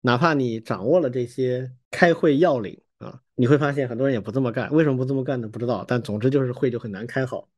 [0.00, 4.72] 哪怕你掌握了这些开会要领啊，你会发现很多人也不这么干。
[4.72, 5.48] 为什么不这么干呢？
[5.48, 5.84] 不知道。
[5.86, 7.48] 但总之就是会就很难开好。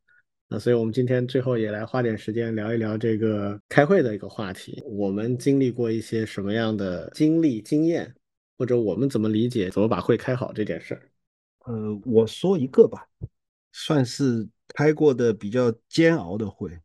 [0.49, 4.83] 那所以我们今天最后也来花点时间聊一聊这个开会的一个话题。
[4.85, 8.13] 我们经历过一些什么样的经历、经验，
[8.59, 11.03] 或者我们怎么理解、怎么把会开好这件事儿？
[11.67, 13.07] 呃，我说一个吧，
[13.73, 16.77] 算是开过的比较煎熬的会。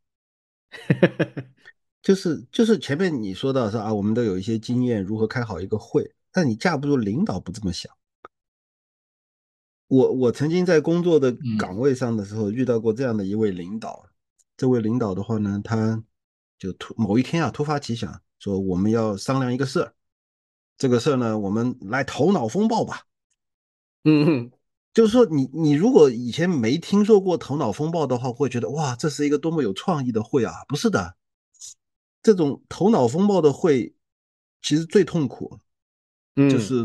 [2.06, 7.92] 就是就是前面你说到说啊，我们都有一些经验如何开好一个会，但你架不住领导不这么想。
[9.88, 14.06] 我我曾经在工作的岗位上的时候遇到过这样的一位领导，
[14.56, 16.04] 这位领导的话呢，他
[16.60, 19.92] 就突某一天啊突发奇想说我们要商量一个事儿，
[20.78, 23.02] 这个事儿呢我们来头脑风暴吧。
[24.06, 24.52] 嗯。
[24.94, 30.54] 就是说，你你如果以前没听说过头脑风暴的话，会觉得哇，这是一个多么有创意的会啊！
[30.70, 31.18] 不是的，
[32.26, 33.94] 这种头脑风暴的会
[34.64, 35.60] 其实最痛苦，
[36.36, 36.84] 嗯就是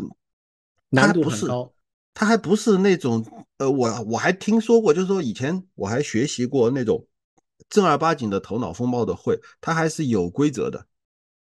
[0.91, 1.72] 难度很高。
[2.12, 3.24] 他还不是那种
[3.57, 7.07] 呃，我我还听说过，就是说以前我还学习过那种
[7.70, 10.86] 正儿八经的头脑风暴的会，它还是有规则的。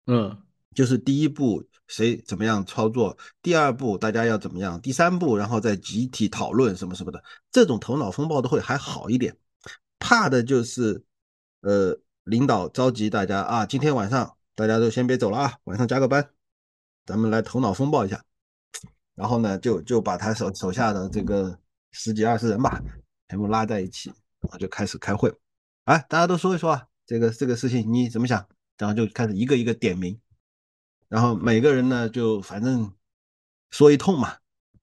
[0.05, 0.37] 嗯，
[0.75, 1.67] 就是第一步。
[1.87, 3.17] 谁怎么样操作？
[3.41, 4.79] 第二步大家要怎么样？
[4.79, 7.21] 第三步，然后再集体讨论什么什么的。
[7.51, 9.35] 这种头脑风暴的会还好一点，
[9.99, 11.03] 怕的就是，
[11.59, 11.99] 呃，
[12.31, 16.29] 领导召集大家啊，今天晚上大家都先别走了啊，晚上加个班，
[17.05, 18.23] 咱们来头脑风暴一下。
[19.15, 21.59] 然后呢，就就把他手手下的这个
[21.91, 22.81] 十几二十人吧，
[23.27, 25.29] 全部拉在一起，然后就开始开会。
[25.83, 28.47] 哎，大家都说一说啊，这个这个事情你怎么想？
[28.77, 30.17] 然后就开始一个一个点名。
[31.09, 32.93] 然后每个人呢，就反正
[33.71, 34.37] 说一通嘛，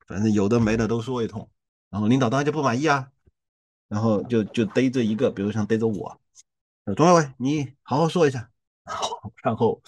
[0.06, 1.48] 反正有的没的都说一通。
[1.88, 3.10] 然后领导当然就不满意啊，
[3.88, 6.20] 然后就就逮着一个，比如像逮着我，
[6.94, 8.50] 钟伟伟，你好好说一下。
[9.42, 9.80] 然后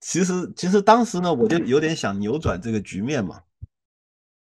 [0.00, 3.42] 其实其实当时呢，我就有点想扭转这个局面嘛。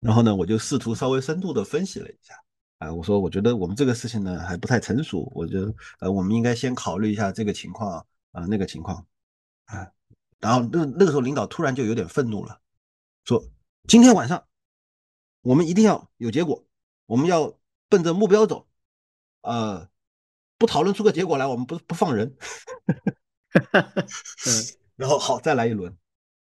[0.01, 2.35] 然后呢，我就试图稍微深度的分析了一下。
[2.79, 9.07] 啊，我说我觉得我们这个事情呢还不太成熟，我觉得呃我们应该先考虑一下这个情况啊那个情况
[9.65, 9.91] 啊。
[10.39, 12.61] 然后那那个时候，领导突然就有点愤怒了，
[13.25, 13.43] 说
[13.89, 14.45] ：“今天晚上
[15.41, 16.63] 我们一定要有结果，
[17.07, 18.67] 我们要奔着目标走，
[19.41, 19.89] 呃，
[20.59, 22.37] 不讨论出个结果来，我们不不放人。
[24.97, 25.97] ”然后好，再来一轮。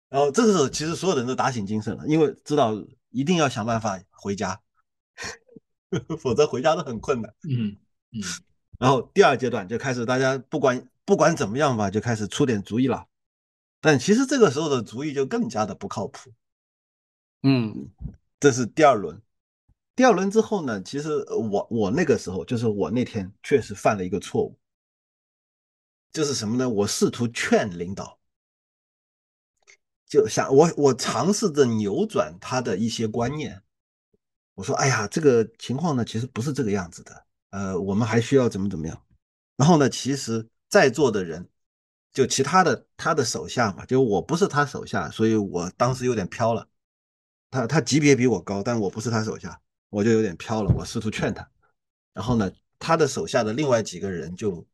[0.10, 2.74] 然后这个时候，其实所有人都打醒精神了，因为知道
[3.10, 4.60] 一定要想办法回家，
[6.20, 7.34] 否则回家都很困难。
[7.50, 7.76] 嗯
[8.12, 8.22] 嗯。
[8.80, 13.06] 然后第二阶段就开始，大家不管不管怎么样吧，就开始出点主意了。
[13.82, 16.32] 但其实这个时候的主意就更加的不靠谱。
[17.44, 17.90] 嗯，
[18.40, 19.22] 这是第二轮。
[19.96, 24.60] 第二轮之后呢，其实我我那个时候就是我那天确实犯了一个错误，
[26.12, 26.70] 就是什么呢？
[26.70, 28.20] 我试图劝领导，
[30.06, 33.62] 就想我我尝试着扭转他的一些观念。
[34.56, 37.26] 我说：“哎呀，这个情况呢，其实不是这个样子的。
[37.50, 39.06] 呃，我们还需要怎么怎么样。”
[39.58, 41.50] 然后呢，其实在座的人。
[42.14, 46.66] 就其他的他的手下嘛，就我不是他手下，所以我当时有点飘了。
[47.52, 49.62] 他他级别比我高，但我不是他手下，
[49.96, 50.74] 我就有点飘了。
[50.76, 51.50] 我试图劝他，
[52.12, 54.68] 然后呢，他的手下的另外几个人就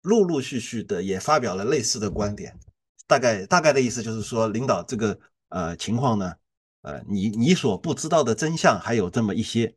[0.00, 2.58] 陆陆续续的也发表了类似的观点。
[3.06, 6.34] 大概大概的意思就是说，领导这个呃情况呢，
[6.80, 9.76] 呃你你所不知道的真相还有这么一些。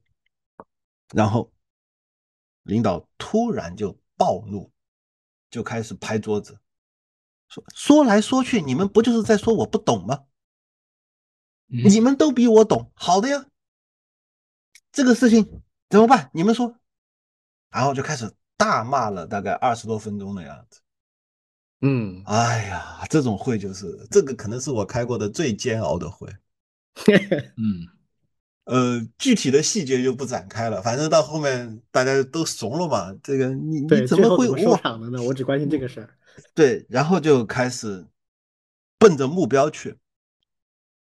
[1.13, 1.51] 然后
[2.63, 4.71] 领导突然就暴怒，
[5.49, 6.57] 就开始拍桌子。
[7.49, 10.23] 说说来说去，你们不就是在说我不懂吗？
[11.67, 13.45] 你们都比我懂，好的呀。
[14.93, 16.29] 这个事情怎么办？
[16.33, 16.73] 你们说。
[17.71, 20.79] 然后就开始大骂了，大概二十多分钟的样子。
[21.81, 26.29] 嗯，哎呀，这种会就是这个，可能是我开过的最煎熬的会。
[27.57, 27.87] 嗯，
[28.65, 33.11] 呃，具体的细节就不展开了，反正到后面大家都怂了嘛。
[33.23, 35.21] 这个你你怎么会收场的呢？
[35.23, 36.15] 我只关心这个事儿。
[36.53, 38.05] 对，然后就开始
[38.99, 39.97] 奔着目标去，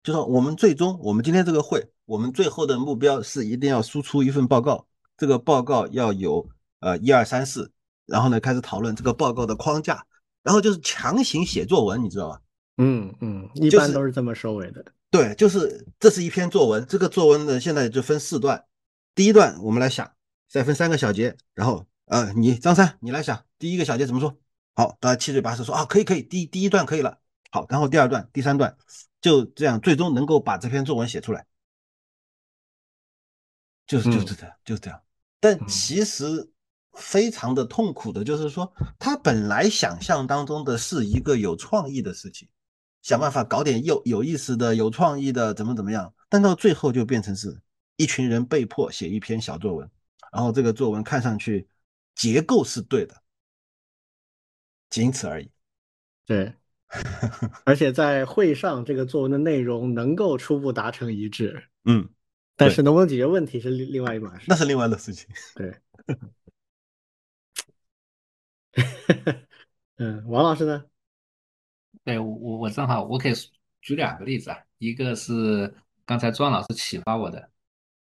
[0.02, 4.86] 就说我们最终，我们今天这个会，我们最后的目标是一定要输出一份报告，
[5.18, 6.48] 这个报告要有
[6.80, 7.72] 呃一二三四，
[8.06, 10.06] 然后呢开始讨论这个报告的框架，
[10.44, 12.42] 然后就是强行写作文，你知道吧？
[12.78, 14.86] 嗯嗯，一般都是这么收尾的。
[15.10, 18.66] 对，就是这是一篇作文，这个作文呢现在就分四段，
[19.14, 20.12] 第一段我们来想，
[20.50, 24.36] 再分三个小节，然后呃，你张三你来想第一个小节怎么说？
[24.76, 27.18] 好，大家七嘴八舌说啊，可以可以，第第一段可以了。
[27.50, 28.76] 好，然后第二段、第三段
[29.22, 31.46] 就这样，最终能够把这篇作文写出来，
[33.88, 35.02] 就是就是这样，就是这样。
[35.40, 36.50] 但其实
[36.94, 42.48] 非常的痛苦的，就是说他本来想象当中的是一个有创意的事情。
[43.02, 46.12] 想办法搞点有有意思的、有创意的，怎么怎么样？
[46.28, 47.62] 但到最后就变成是
[47.98, 49.88] 一群人被迫写一篇小作文，
[50.32, 51.68] 然后这个作文看上去
[52.16, 53.16] 结构是对的，
[54.90, 55.52] 仅此而已。
[56.26, 56.52] 对，
[57.64, 61.64] 而且在会上，这个作文的内容能够初步达成一致。
[61.84, 62.10] 嗯，
[62.56, 64.46] 但是能不能解决问题是另另外一码事。
[64.48, 65.28] 那是另外的事情。
[65.56, 65.74] 对。
[69.98, 70.84] 嗯，王老师呢？
[72.04, 73.34] 对我我正好我可以
[73.82, 75.74] 举两个例子啊，一个是
[76.06, 77.50] 刚才庄老师启发我的，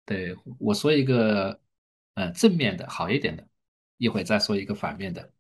[0.04, 1.58] 对我说一个
[2.14, 3.46] 呃正面的好一点的，
[3.96, 5.32] 一会再说一个反面的，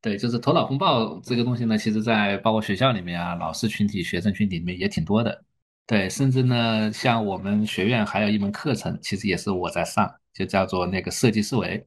[0.00, 5.44] 对，就是头脑风暴这个东西呢，其实在包括学校里面啊，老师群体、学生群体里面也挺多的，
[5.86, 11.86] 对，甚至呢像我们学院还有一门课程，其实也是我在上，就叫做那个设计思维，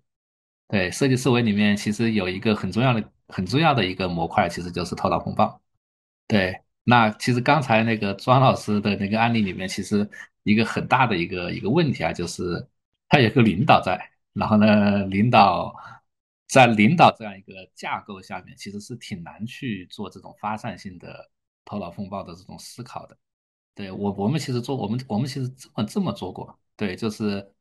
[0.67, 5.59] 对，设计思维里面其实有一个很重要的很重要的一个模块，其实就是头脑风暴。
[6.27, 10.07] 对，那其实刚才那个庄老师的那个案例里面，其实
[10.43, 12.67] 一个很大的一个一个问题啊，就是
[13.09, 13.99] 他有个领导在，
[14.33, 15.75] 然后呢，领导
[16.47, 21.29] 在领导这样一个架构下面，其实是挺难去做这种发散性的
[21.63, 23.17] 头脑风暴的这种思考的。
[23.76, 27.53] 对我，我们其实做我们我们其实这么这么做过，对，就是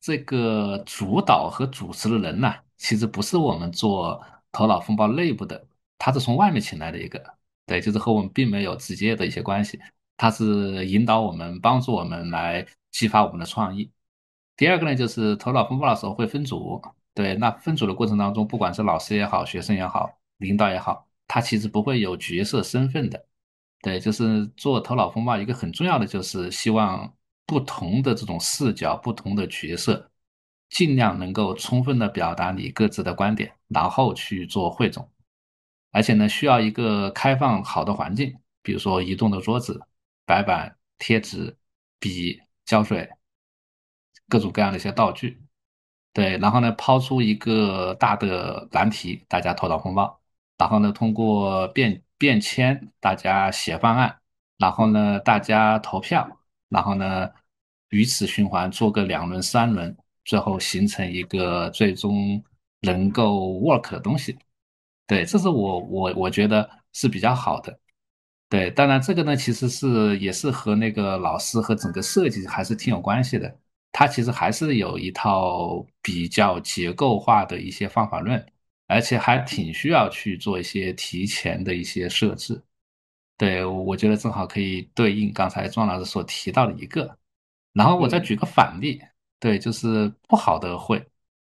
[0.00, 5.64] 这个主导和主持的人呢，其实不是我们做头脑风暴内部的，
[5.98, 7.22] 他是从外面请来的一个。
[7.64, 9.78] 对，就是和我们并没有直接的一些关系，
[10.16, 13.88] 他是引导我们、帮助我们来激发我们的创意。
[14.56, 16.82] 第二个呢，就是头脑风暴的时候会分组，
[17.14, 23.24] 对，那分组的过程当中，不管是老师也好、学生也好、领导也好，他其实不会有角色身份的。
[23.82, 27.12] 对，就是做头脑风暴一个很重要的就是希望
[27.44, 30.08] 不同的这种视角、不同的角色，
[30.70, 35.06] 尽量能够充分的表达你各自的观点，然后去做汇总。
[35.90, 39.80] 而且呢，需要一个开放好的环境，比如说移动的桌子、
[40.24, 41.54] 白板、贴纸、
[41.98, 43.10] 笔、胶水，
[44.28, 45.42] 各种各样的一些道具。
[46.12, 50.20] 对，然后呢，抛出一个大的难题，大家头脑风暴，
[50.56, 54.16] 然后呢，通过变便签，大家写方案，
[54.56, 56.24] 然后呢，大家投票，
[56.68, 57.28] 然后呢，
[57.90, 62.40] 如此循环，做个两轮、三轮，最后形成一个最终
[62.82, 64.38] 能够 work 的东西。
[65.08, 67.76] 对，这是我我我觉得是比较好的。
[68.48, 73.52] 对，当然这个呢，其实是也是和那个老师和整个设计还是挺有关系的。
[73.90, 78.46] 它其实还是有一套比较结构化的一些方法论，
[78.92, 82.62] 而且还挺需要去做一些提前的一些设置。
[83.36, 87.18] 对，我觉得正好可以对应刚才庄老师所提到的一个。
[87.72, 89.00] 然后我再举个反例，
[89.40, 91.04] 对，就是不好的会，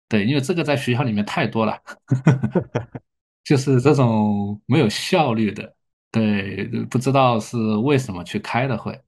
[0.08, 1.80] 对，因为这个在学校里面太多了。
[3.44, 5.76] 就是这种没有效率的，
[6.10, 9.00] 对，不知道是为什么去开的会，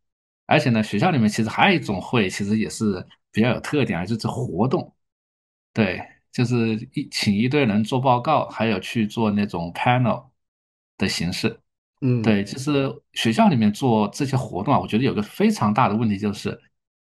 [0.46, 4.94] 而且呢，学校里面其实还有一种会，其实也是比较有特点啊，就是活动，
[5.72, 6.00] 对，
[6.32, 10.24] 就是一请一堆人做报告，还有去做那种 panel
[10.96, 11.58] 的形式，
[12.00, 16.58] 嗯，对，就是学校里面做这些活动啊，我觉得有个非常大的问题就是，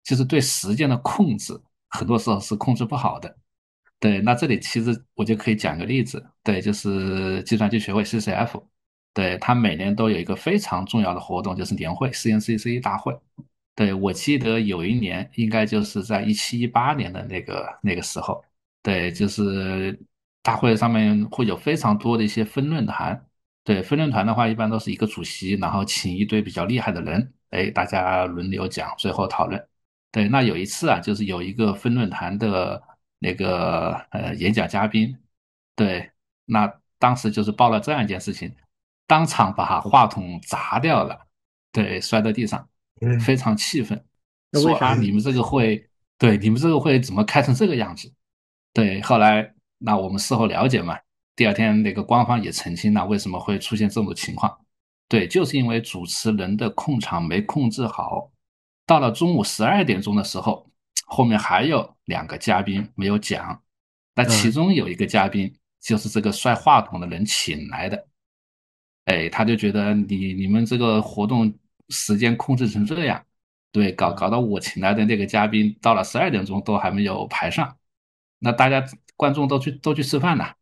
[0.03, 1.53] 就是对时间的控制，
[1.89, 3.37] 很多时候是控制不好的。
[3.99, 8.63] 对，那这里其实我就可以讲个例子，对，就是计算机学会 CCF，
[9.13, 13.15] 对，它每年都有一个非常重要的活动，就是年会 CNCC 大会。
[13.75, 18.43] 对我记得有一年，应该就是在一七一八年的那个那个时候，
[18.83, 19.99] 对，就是
[20.41, 23.25] 大会上面会有非常多的一些分论坛，
[23.63, 29.67] 对，分论坛的话一般都是一个主席，然后请一堆比较厉害的人，哎，大家轮流讲，最后讨论。
[30.11, 32.81] 对，那有一次啊，就是有一个分论坛的。
[33.23, 35.15] 那个呃，演讲嘉宾，
[35.75, 36.09] 对，
[36.45, 36.67] 那
[36.97, 38.51] 当时就是报了这样一件事情，
[39.05, 41.27] 当场把话筒砸掉了，
[41.71, 42.67] 对，摔在地上，
[43.23, 44.03] 非常气愤，
[44.53, 48.11] 说啊，你们这个会，对，你们这个会怎么开成这个样子？
[48.73, 50.97] 对，后来那我们事后了解嘛，
[51.35, 54.57] 第二天那个官方也澄清了为什么会出现这种情况，
[55.07, 58.31] 对，就是因为主持人的控场没控制好，
[58.85, 60.67] 到了中午十二点钟的时候。
[61.13, 63.61] 后面还有两个嘉宾没有讲，
[64.15, 68.07] 那其中有一个嘉宾就是这个摔话筒的人请来的，
[69.03, 71.53] 哎，他就觉得你你们这个活动
[71.89, 73.21] 时间控制成这样，
[73.73, 77.75] 对，搞搞到我请来的那个嘉宾到了十二点钟都还没有排上，
[78.43, 78.83] 那大家
[79.15, 80.55] 观众都去都去吃饭了，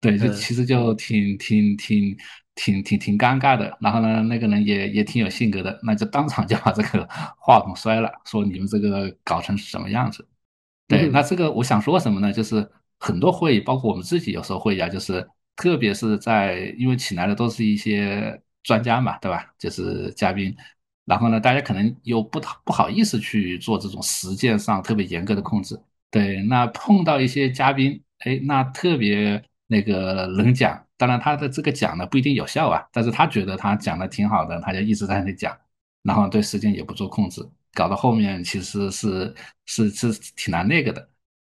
[0.00, 2.16] 对，就其实就挺挺挺
[2.54, 3.76] 挺挺挺尴尬的。
[3.82, 7.06] 然后呢，那个人也也挺有性格的，那就当场就把这个
[7.38, 10.26] 话筒摔了，说你们这个搞成什么样子？
[10.88, 12.32] 对，那这个我想说什么呢？
[12.32, 12.66] 就是
[12.98, 19.52] 很多会议，包括我们自己有时候会议啊，就是特别是在因为请来的都是一些专家嘛，对吧？
[19.58, 20.56] 就是嘉宾，
[21.04, 25.78] 然后呢，大家可能又不不好意思去做这种实践上特别严格的控制。
[26.10, 35.56] 对，那碰到一些嘉宾，哎，那特别那个能讲，当然他的这个讲呢不一定有效啊，但是他觉得他讲的挺好的，他就一直在那里讲，
[36.02, 37.48] 然后对时间也不做控制。
[37.72, 39.32] 搞到后面其实是
[39.66, 41.08] 是是挺难那个的，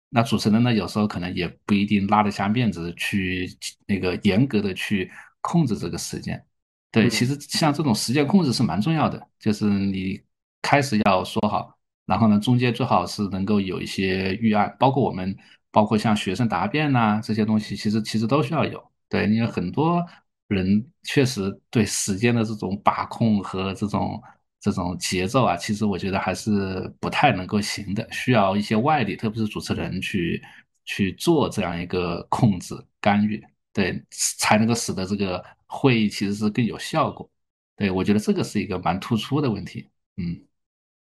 [0.09, 3.49] 那主持人呢有时候可能也不一定拉得下面子去
[3.87, 6.43] 那个严格的去控制这个时间。
[6.91, 10.21] 对，其实像这种时间控制是蛮重要的，就是你
[10.61, 11.73] 开始要说好，
[12.11, 15.33] 然后呢中间最好是能够有一些预案，包括我们
[15.71, 18.83] 包括像学生答辩呐这些东西，其实其实都需要有。
[19.07, 20.05] 对，因为很多
[20.49, 24.21] 人确实对时间的这种把控和这种。
[24.63, 30.39] 这种节奏啊，其实我觉得还是不太能够行的，需要一些外力，特别是主持人去
[30.85, 33.43] 去做这样一个控制干预，
[33.73, 37.27] 对，才能够使得这个会议其实是更有效果。
[37.75, 39.89] 对我觉得这个是一个蛮突出的问题。
[40.17, 40.39] 嗯，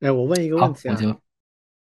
[0.03, 0.97] 哎，我问一个问题啊，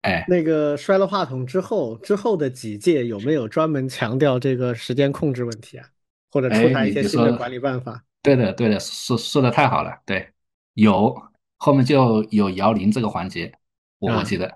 [0.01, 5.85] 哎，那个摔了话筒之后，之后的几届有没有专门强调这个时间控制问题啊，
[6.31, 8.03] 或者出台一些新的管理办法？
[8.23, 10.29] 对的，对的，说说的太好了，对，
[10.75, 11.21] 有。
[11.63, 13.53] 后面就有摇铃这个环节，
[13.99, 14.51] 我我记得，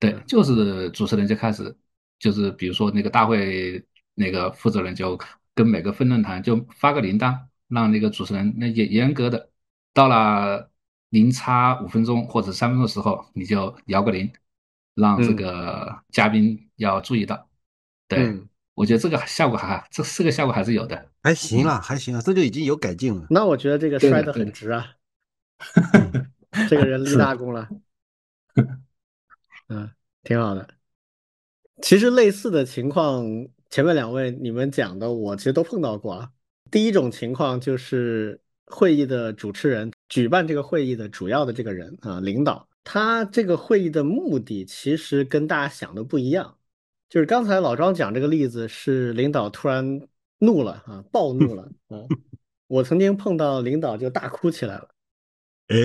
[0.00, 1.72] 对，就是主持人就开始，
[2.18, 3.80] 就是比如说那个大会
[4.12, 5.16] 那个负责人就
[5.54, 9.48] 跟每个分论坛就发个铃铛，让那个主持人那严严格的，
[9.94, 10.68] 到了
[11.10, 14.30] 零差五分钟或者三分钟的时候，你就摇个铃，
[14.94, 17.48] 让这个嘉宾要注意到。
[18.08, 18.38] 对，
[18.74, 23.26] 我觉得这个效果还这四个效果还是有的，还行啊，还行啊，这就已经有改进了。
[23.30, 24.86] 那我觉得这个摔得很值啊。
[26.68, 27.68] 这个人立大功了，
[29.68, 29.90] 嗯，
[30.22, 30.68] 挺好的。
[31.82, 33.24] 其实类似的情况，
[33.68, 36.30] 前面两位你们讲的，我其实都碰到过啊。
[36.70, 46.56] 第一种情况就是会议的主持人，举办这个会议的主要的这个人啊，领导，他这个会议的目的其实跟大家想的不一样。
[47.08, 50.00] 就是刚才老庄讲这个例子，是领导突然
[50.38, 52.02] 怒了啊，暴怒了 啊。
[52.66, 54.88] 我曾经碰到领导就大哭起来了。
[55.68, 55.76] 哎，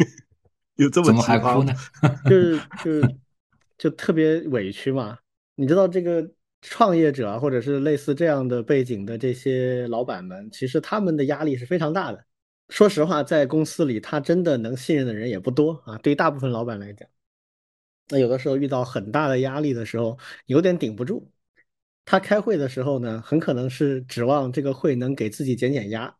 [0.76, 1.74] 有这么怎么还哭呢？
[2.24, 3.16] 就是就是
[3.76, 5.18] 就特别委屈嘛。
[5.54, 6.26] 你知道这个
[6.62, 12.24] 创业者或者是类似这样的背景的这些老板们，其实他们的压力是非常大的。
[12.68, 15.98] 说实话，在公司里，他真的能信任的人也不多啊。
[15.98, 17.08] 对大部分老板来讲，
[18.08, 21.30] 那有的时候遇到很大的压力的时候，有点顶不住。
[22.04, 26.16] 他开会的时候呢，很可能是指望这个会能给自己减减压。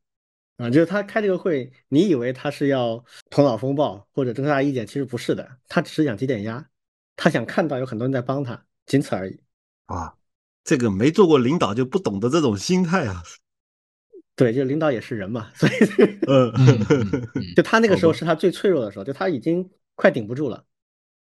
[0.56, 6.68] 啊，就是他开这个会，你以为他是要头脑风暴或者征大意见，其实不是的，他只是想挤点压，
[7.16, 9.40] 他想看到有很多人在帮他，仅此而已。
[9.86, 10.14] 啊，
[10.64, 13.22] 这个没做过领导就不懂得这种心态啊。
[14.36, 15.72] 对，就领导也是人嘛，所以，
[16.26, 16.52] 嗯，
[17.54, 20.64] 就他那个时候是他最脆弱的时候，就他已经快顶不住了。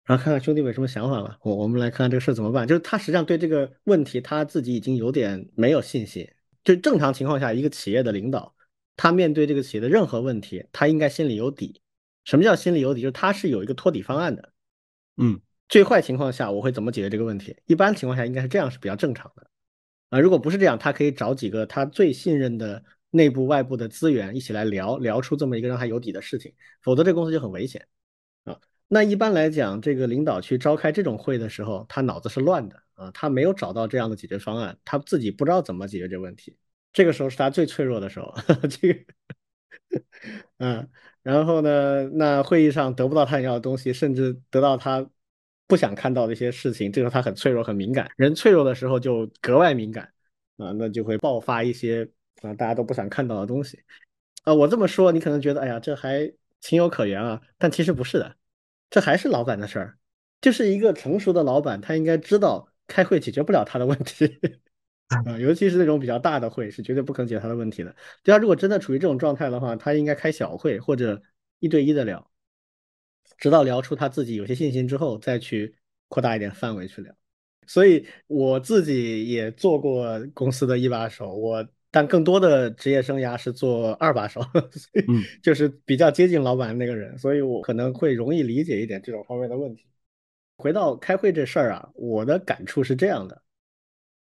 [0.06, 2.68] 然后看看兄弟们有什么想法吧，我我们来看看这个事怎么办。
[2.68, 6.28] 就是他实际上对这个问题他自己已经有点没有信心。
[6.64, 8.56] 就正常情况下，一个企业的领导。
[8.96, 11.82] 他面对这个企业的任何问题，他应该心里有底。
[12.26, 13.02] 什么叫心里有底？
[13.02, 14.52] 就是他是有一个托底方案的。
[15.18, 15.40] 嗯，
[15.70, 17.56] 最坏情况下我会怎么解决这个问题？
[17.66, 19.48] 一般情况下应该是这样，是比较正常的。
[20.10, 26.52] 啊，如果不是这样，他可以找几个他最信任的内部、外部的资源一起来聊聊出这么一个让他有底的事情。
[26.82, 27.86] 否则这公司就很危险
[28.44, 28.60] 啊。
[28.88, 36.58] 那一般来讲，这个领导去召开这种会的时候，他脑子是乱的啊，他没有找到这样的解决方案，他自己不知道怎么解决这个问题。
[36.92, 38.34] 这个时候是他最脆弱的时候，
[38.68, 39.00] 这个，
[40.58, 40.90] 嗯，
[41.22, 45.08] 然后呢，那会议上得不到他想要的东西，甚至得到他
[45.70, 48.10] 不想看到的一些事情，这个他很脆弱、很敏感。
[48.18, 50.12] 人脆弱的时候就格外敏感
[50.58, 52.10] 啊，那就会爆发一些
[52.42, 53.80] 啊大家都不想看到的东西
[54.44, 54.54] 啊。
[54.54, 58.36] 我这么说，你可能觉得哎呀，这还情有可原啊，但其实不是的，
[58.90, 59.98] 这还是老板的事儿，
[60.42, 64.40] 就是一个成熟的老板，他应该知道开会解决不了他的问题。
[65.26, 67.96] 啊，尤其是那种比较大的会，是绝对不可能解决他的问题的。
[68.24, 71.20] 就他如果真的处于这种状态的话，他应该开小会或者
[71.58, 72.29] 一对一的聊，
[73.40, 75.74] 直到聊出他自己有些信心之后，再去
[76.10, 77.14] 扩大一点范围去聊。
[77.66, 84.42] 所以我自己也做过公司的一把手，我但更多的职业生涯是做二把手，
[85.08, 89.86] 嗯，就是比较接近老板那个人，所以我可能会容易理解一点这种方面的问题。
[90.58, 93.42] 回到开会这事儿啊，我的感触是这样的，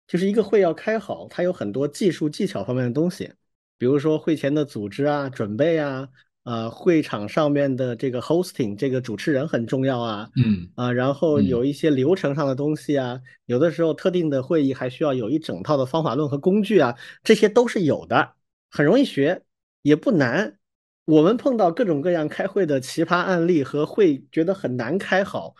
[0.07, 3.33] 就是一个会要开好，它有很多技术技巧方面的东西，
[3.77, 6.07] 比如说会前的组织啊、准备啊。
[6.49, 18.33] 呃，会场上面的这个 hosting 这个主持人很重要啊，嗯啊，然后有一些流程上的东西啊，有的时候特定的会议还需要有一整套的方法论和工具啊，这些都是有的，
[18.71, 19.43] 很容易学，
[19.83, 20.57] 也不难。
[21.05, 25.53] 我们碰到各种各样开会的奇葩案例和会觉得很难开好，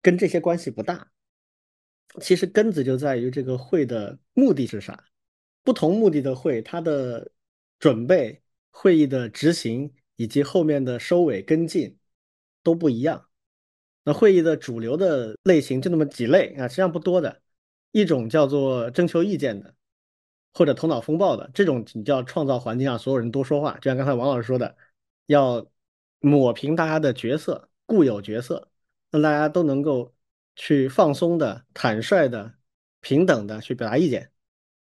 [0.00, 1.08] 跟这些关系不大。
[2.22, 5.04] 其实根子就在于这个会的目的是啥，
[5.62, 7.30] 不同目的的会，它的
[7.78, 8.40] 准备、
[8.70, 9.92] 会议的执行。
[10.16, 11.98] 以及后面的收尾跟进
[12.62, 13.28] 都不一样。
[14.04, 17.40] 那会议的主流的类型就那么几类啊，实际上不多的。
[17.92, 19.74] 一种叫做征求意见的，
[20.54, 23.76] 或者头脑风暴的，这种你叫创造环境让所有人多说话。
[23.80, 24.74] 就像刚才王老师说的，
[25.26, 25.70] 要
[26.20, 28.70] 抹平大家的角色、固有角色，
[29.10, 30.14] 让大家都能够
[30.56, 32.54] 去放松的、坦率的、
[33.02, 34.32] 平等的去表达意见。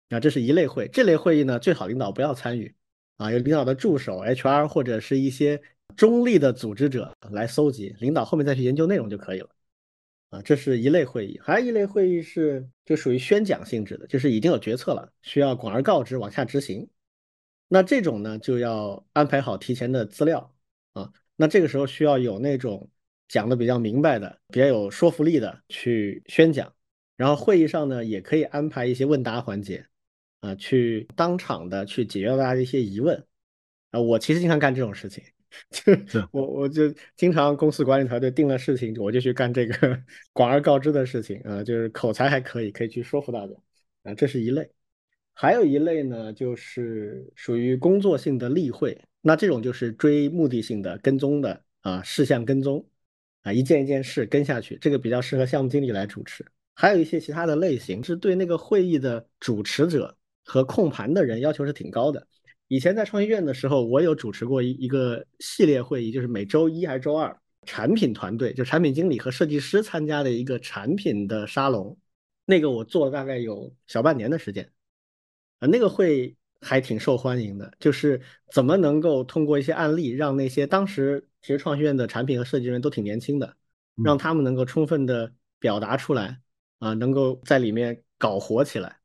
[0.09, 0.89] 啊，这是一类会。
[0.89, 2.75] 这类会议呢，最好领导不要参与。
[3.17, 5.61] 啊，有领导的助手、HR 或者是一些
[5.97, 9.49] 中立的组织者来搜集，领导后面再去研究内容就可以了。
[10.31, 16.89] 啊，这是一类会议，还有一类会议是就属于宣讲性质的，就是已经有决策了，需要广而告之往下执行。
[17.69, 20.55] 那这种呢，就要安排好提前的资料
[20.93, 21.13] 啊。
[21.37, 22.91] 那这个时候需要有那种
[23.29, 26.75] 讲的比较明白的、比较有说服力的去宣讲，
[27.17, 29.87] 然后会议上呢，也可以安排一些问答环节。
[30.41, 33.27] 啊，去当场的去解决大家的一些疑问，
[33.91, 35.25] 啊，我其实经常干这种事情，
[36.07, 40.03] 就我我就经常公司管理团队定了事情，我就去干这个
[40.33, 43.53] 广而告之的事情，啊，就是口才还可以，可以去说服大家，
[44.05, 44.71] 啊，这是一类，
[45.33, 52.87] 还有一类呢，就是属于工作性的例会，那这种就是追目的性的跟踪的啊，事项跟踪，
[53.43, 56.45] 啊，一件一件事跟下去，这个比较适合项目经理来主持，
[56.75, 60.17] 还有一些其他的类型是对那个会议的主持者。
[60.47, 62.27] 和控盘的人要求是挺高的。
[62.69, 71.97] 以前在创业院的时候，我有主持过一一个系列会议，就是每周一还是周二，产品团队就产品经理和设计师参加的一个产品的沙龙。
[72.45, 74.73] 那个我做了大概有小半年的时间，
[75.59, 77.73] 啊，那个会还挺受欢迎的。
[77.79, 78.21] 就是
[78.53, 83.57] 怎么能够通过一些案例，让那些当时其实创业院的产品和设计人员都挺年轻的，
[84.05, 86.41] 让他们能够充分的表达出来，
[86.79, 88.99] 啊，能够在里面搞活起来。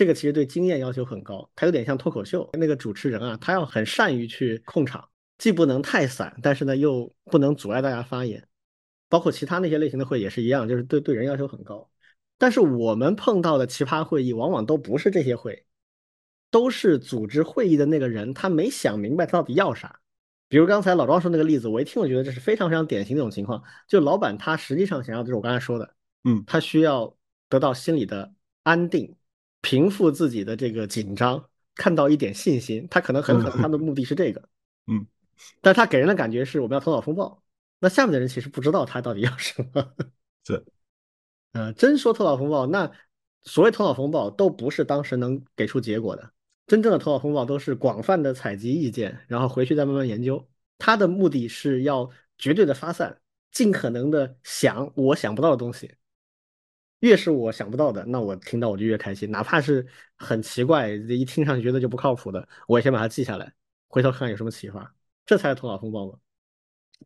[0.00, 2.48] 这个其实对经验要求很高，它有点像脱口秀。
[2.54, 5.06] 那个主持人啊，他要很善于去控场，
[5.36, 8.48] 既不能太散，但是呢又不能阻碍大家发言。
[9.10, 11.90] 包括其他那些类型的会也是一样，就是对对人要求很高。
[12.38, 15.66] 但是我们碰到的奇葩会议，往往都不是这些会，
[16.50, 20.00] 都是组织会议的那个人他没想明白他到底要啥。
[20.48, 25.94] 比如刚才老庄说那个例子，我一听我觉得这是非常非常典型的一种情况，就老板他实际上想要的就是我刚才说的，
[26.24, 27.14] 嗯，他需要
[27.50, 28.32] 得到心理的
[28.62, 29.14] 安定。
[29.60, 34.48] 平复自己的这个紧张，看到一点信心，他可能很可能他的目的是这个，
[34.86, 35.06] 嗯，
[35.60, 37.42] 但他给人的感觉是我们要头脑风暴，
[37.78, 39.94] 那下面的人其实不知道他到底要什么。
[40.46, 40.64] 是，
[41.52, 42.90] 呃，真说头脑风暴，那
[43.42, 46.32] 所谓头脑风暴都不是当时能给出结果的，
[46.66, 50.46] 真正的头脑风暴都是广泛的采集意见，然后回去再慢慢研究。
[50.78, 53.20] 他的目的是要绝对的发散，
[53.52, 55.92] 尽可能的想我想不到的东西。
[57.00, 59.86] 越是我想不到的，那我听到我就越开心，哪怕是
[60.16, 63.52] 很奇怪，一听上去觉得就不靠谱的，我也先把它记下来，
[63.88, 64.94] 回头看看有什么启发，
[65.24, 66.18] 这才是头脑风暴嘛。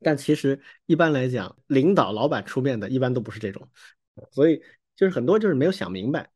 [0.03, 3.69] 但其实一般来讲，领导、老板出面的一般都不是这种，
[4.33, 4.61] 所以
[4.97, 6.29] 就是很多就是没有想明白，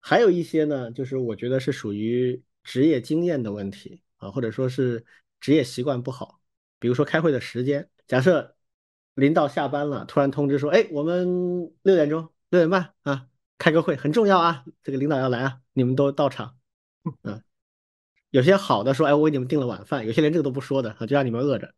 [0.00, 5.04] 还有一些呢，就是我觉得是属于职业经验的问题啊，或者说是
[5.40, 6.40] 职业习惯不好，
[6.78, 8.56] 比如说开会的时间，假设
[9.14, 12.26] 领导下班了，突然通知说，哎，我们六点钟。
[12.50, 16.56] 六点半啊，开个会很重要啊，这个领导要来啊，你们都到场。
[17.22, 17.42] 嗯，
[18.30, 21.74] 有些好的说，哎，我给你们订了晚饭，有些连这个都不说的啊，就让你们饿着。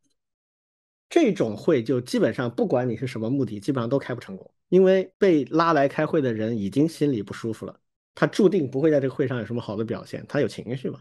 [1.08, 7.80] 这种会就基本上不管你是什么目的，基本上都开不成功，因为被拉来开会的人已经心里不舒服了，
[8.14, 11.00] 他注定不会在这个会上有什么好的表现，他有情绪嘛，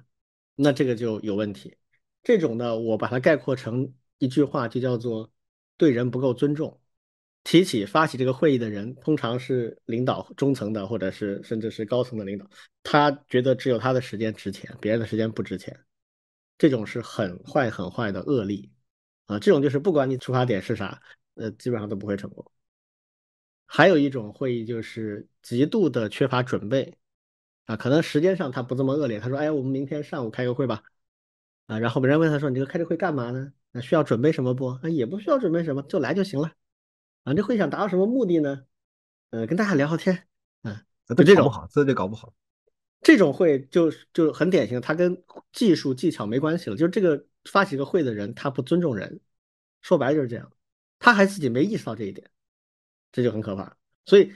[0.56, 1.78] 那这个就有问题。
[2.24, 5.32] 这种呢，我把它概括成一句话，就叫做
[5.78, 6.82] 对人不够尊重。
[7.44, 12.46] 提起发起这个会议的人，通常是领导中层的，或者是甚至是高层的领导。
[12.84, 15.80] 他觉得只有他的时间值钱，别人的时间不值钱。
[16.58, 18.70] 这种是很坏很坏的恶例
[19.28, 19.40] 啊！
[19.40, 21.02] 这种就是不管你出发点是啥，
[21.36, 22.46] 呃，基本上都不会成功。
[23.66, 26.98] 还有一种会议就是极度的缺乏准备
[27.66, 30.84] 啊，可能时间上他不这么恶劣，他说，哎，我们明天上午开个会吧，
[31.68, 33.54] 啊，然后别人问他说，你这个开这会干嘛呢？
[33.72, 34.68] 那需要准备什么不？
[34.68, 36.52] 啊，也不需要准备什么，就来就行了。
[37.24, 38.66] 啊，这会想达到什么目的呢？
[39.30, 40.28] 呃，跟大家聊聊天，
[40.62, 42.34] 啊，就这种不好，这就搞不好。
[43.02, 49.20] 这种会就就很典型，他跟技术技巧没关系了，就是这个发起个会的人，他不尊重人，
[49.82, 50.52] 说白了就是这样，
[51.00, 52.30] 他还自己没意识到这一点，
[53.12, 53.78] 这就很可怕。
[54.06, 54.34] 所以，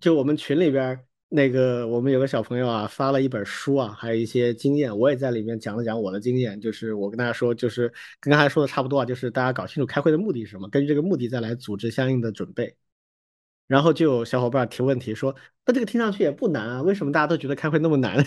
[0.00, 1.06] 就我们群里边。
[1.28, 6.60] 那个我们有个小朋友啊，发了一本书啊，还有一些经验，我也在里面讲了讲我的经验。
[6.60, 12.76] 就是我跟大家说，就是跟刚才说的差不多啊，就是大家搞清楚开会的目的是什么，根据这个目的再来组织相应的准备。
[13.66, 15.34] 然后就有小伙伴提问题说，
[15.66, 18.24] 那这个听上去也不难啊，为什么大家都觉得开会那么难？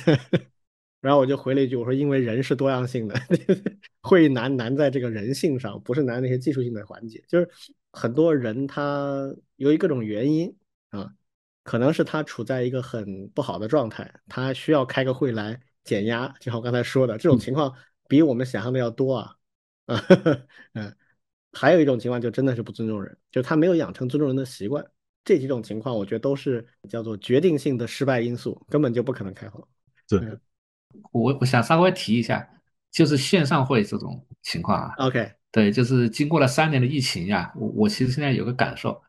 [1.00, 3.16] 然后我就回了一句，我说因为人是多样性的，
[4.02, 7.24] 会难难在这个人性上，不是难那些技术性的环节。
[7.28, 7.48] 就是
[7.94, 10.54] 很多人他由于各种原因
[10.90, 11.14] 啊。
[11.68, 16.26] 可能是他处在一个很不好的状态，他需要开个会来减压。
[16.40, 17.76] 就像我刚才说的，这种情况
[18.08, 19.36] 比我们想象的要多啊。
[19.88, 20.02] 啊，
[20.76, 20.96] 嗯，
[21.52, 24.82] 还有一种情况就真的是不尊重人，就他没有养成尊重人的习惯。
[25.26, 29.68] 这几种情况，我觉得都是叫做决定性的失败因素，根本就不可能开好。
[30.08, 30.22] 对，
[31.12, 32.50] 我我想稍微提一下，
[32.92, 34.96] 就是线上会这种情况啊。
[35.00, 39.04] OK，对，就是经过了三年的疫情呀，我我其实现在有个感受，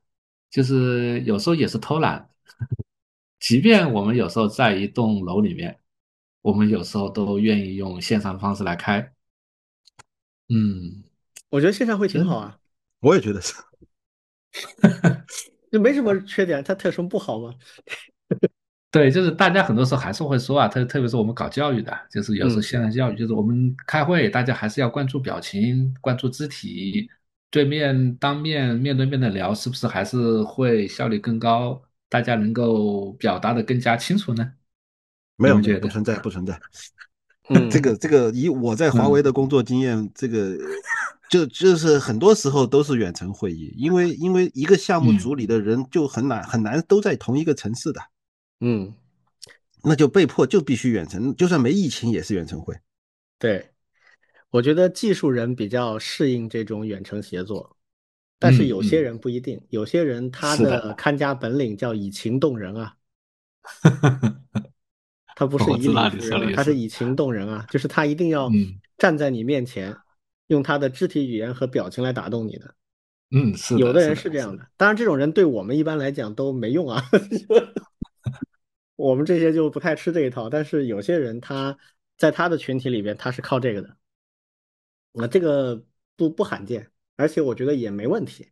[0.50, 2.28] 就是有时候也是偷懒。
[3.40, 5.78] 即便我们有时候在一栋楼里面，
[6.42, 9.12] 我们有时候都愿意用线上方式来开。
[10.48, 11.04] 嗯，
[11.50, 12.58] 我觉得线上会挺好啊。
[13.00, 13.54] 我也觉得是，
[15.70, 17.54] 就没什么缺点，它它有什么不好吗？
[18.90, 27.08] 对，就是大家很多时候还是会说啊，特特别是我们搞教育的，就是有时候线上教育，就是我们开会，大家还是要关注表情，关注肢体，
[27.50, 31.80] 对面当面面对面的聊，是不是还是会效率更高？
[32.08, 34.52] 大家能够表达的更加清楚呢？
[35.36, 36.60] 没有，不存在，不存在。
[37.50, 40.58] 嗯，这 个这个，以我在华为的工作经验，这个
[41.30, 48.00] 就就是很多时候都是远程会议，因为因为一个项目组里的人就很难很难都在同一个城市的，
[48.60, 48.92] 嗯，
[49.84, 52.74] 那就被迫就必须远程，就算没疫情也是远程会。
[53.38, 53.70] 对，
[54.50, 57.77] 我觉得技术人比较适应这种远程协作。
[58.38, 62.96] 但是有些人不一定，有些人他的看家本领叫以情动人啊，
[65.34, 68.48] 他不是以理服人，他是以情动人啊，就是他一定要
[68.96, 69.96] 站在你面前，
[70.46, 72.74] 用他的肢体语言和表情来打动你的。
[73.30, 77.02] 嗯，是有的人是这样的，当然这种人对我们一般来讲都没用啊
[78.96, 80.48] 我们这些就不太吃这一套。
[80.48, 81.76] 但是有些人他
[82.16, 83.96] 在他的群体里边他是靠这个的，
[85.12, 85.84] 那这个
[86.16, 86.90] 不不罕见。
[87.18, 88.46] 而且我觉得也没问题，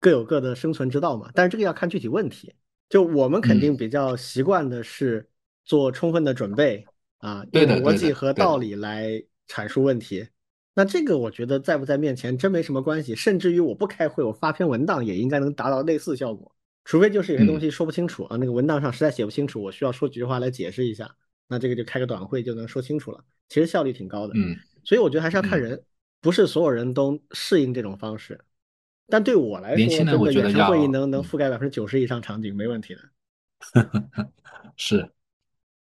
[0.00, 1.30] 各有各的生存之道嘛。
[1.34, 2.54] 但是这个要看具体问题。
[2.88, 5.28] 就我们肯定比较习惯的是
[5.62, 6.86] 做充分的准备
[7.18, 10.26] 啊，用逻辑和道理来阐述问题。
[10.74, 13.14] 那这个我觉得在不在面前真没什么关系。
[13.14, 16.50] 甚至于我不开会，我发篇文档也应该能达到类似效果。
[16.84, 21.14] 除非就是有些东西说不清楚啊，那个文档上实在写不清楚，我需要说几句话来解释一下。
[21.48, 23.22] 那这个就开个短会就能说清楚了。
[23.50, 24.32] 其实效率挺高的。
[24.34, 25.82] 嗯，所以我觉得还是要看人。
[26.20, 28.40] 不是所有人都适应这种方式，
[29.06, 33.00] 但对我来说，年轻人我觉得远程会议能能覆盖百分之九十以上场景，没问题的。
[34.76, 35.10] 是，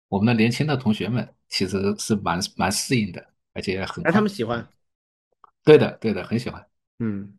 [0.08, 4.04] 我们的年轻的同学们其实是蛮蛮适应的，而且很。
[4.04, 4.66] 哎，他们喜欢。
[5.64, 6.64] 对的，对的，很喜欢。
[6.98, 7.36] 嗯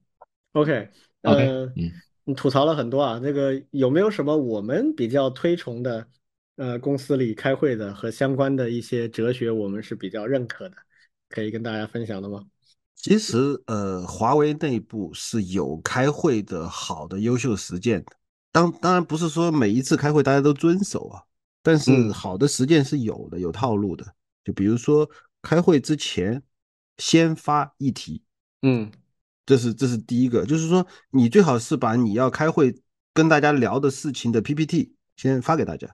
[0.52, 0.90] ，OK，
[1.22, 1.92] 呃，嗯，
[2.26, 6.08] 你吐槽了很多啊，那个有没有什么我们比较推崇的，
[6.58, 10.76] 呃，公司里开会的和相关的一些哲学，我们是比较认可的，
[11.30, 12.46] 可以跟大家分享的吗？
[13.02, 18.12] 其实，呃，华为内部是有开会的好的优秀实践的。
[18.52, 21.24] 当当然不是说每一次开会大家都遵守啊，
[21.64, 24.06] 但是好的实践是有的，有套路的。
[24.44, 25.10] 就比如说
[25.42, 26.44] 开会之前
[26.98, 28.22] 先发议题，
[28.64, 28.92] 嗯，
[29.46, 32.82] 这是这是第一个，就是说你最好是把你要开会
[33.14, 35.88] 跟大家聊的事情的 PPT 先发给大家，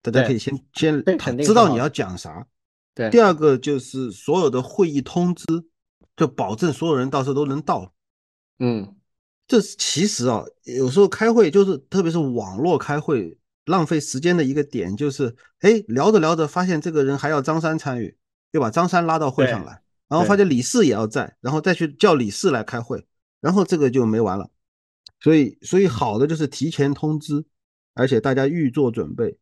[0.00, 1.04] 大家可以先先
[1.42, 2.46] 知道你要讲啥。
[2.94, 5.44] 对，第二个就是所有的会议通知。
[6.16, 7.92] 就保证所有人到时候都能到，
[8.60, 8.94] 嗯，
[9.48, 18.16] 这其实啊，有时候开会就是，特别是网络开会，浪费时间的一个点就是，哎，聊着聊着发现这个人还要张三参与，
[18.52, 23.04] 又把张三拉到会上来，然后发现李四也要在，然后再去叫李四来开会，
[23.40, 24.48] 然后这个就没完了。
[25.20, 27.44] 所以，所以好的就是提前通知，
[27.94, 29.36] 而且大家预做准备，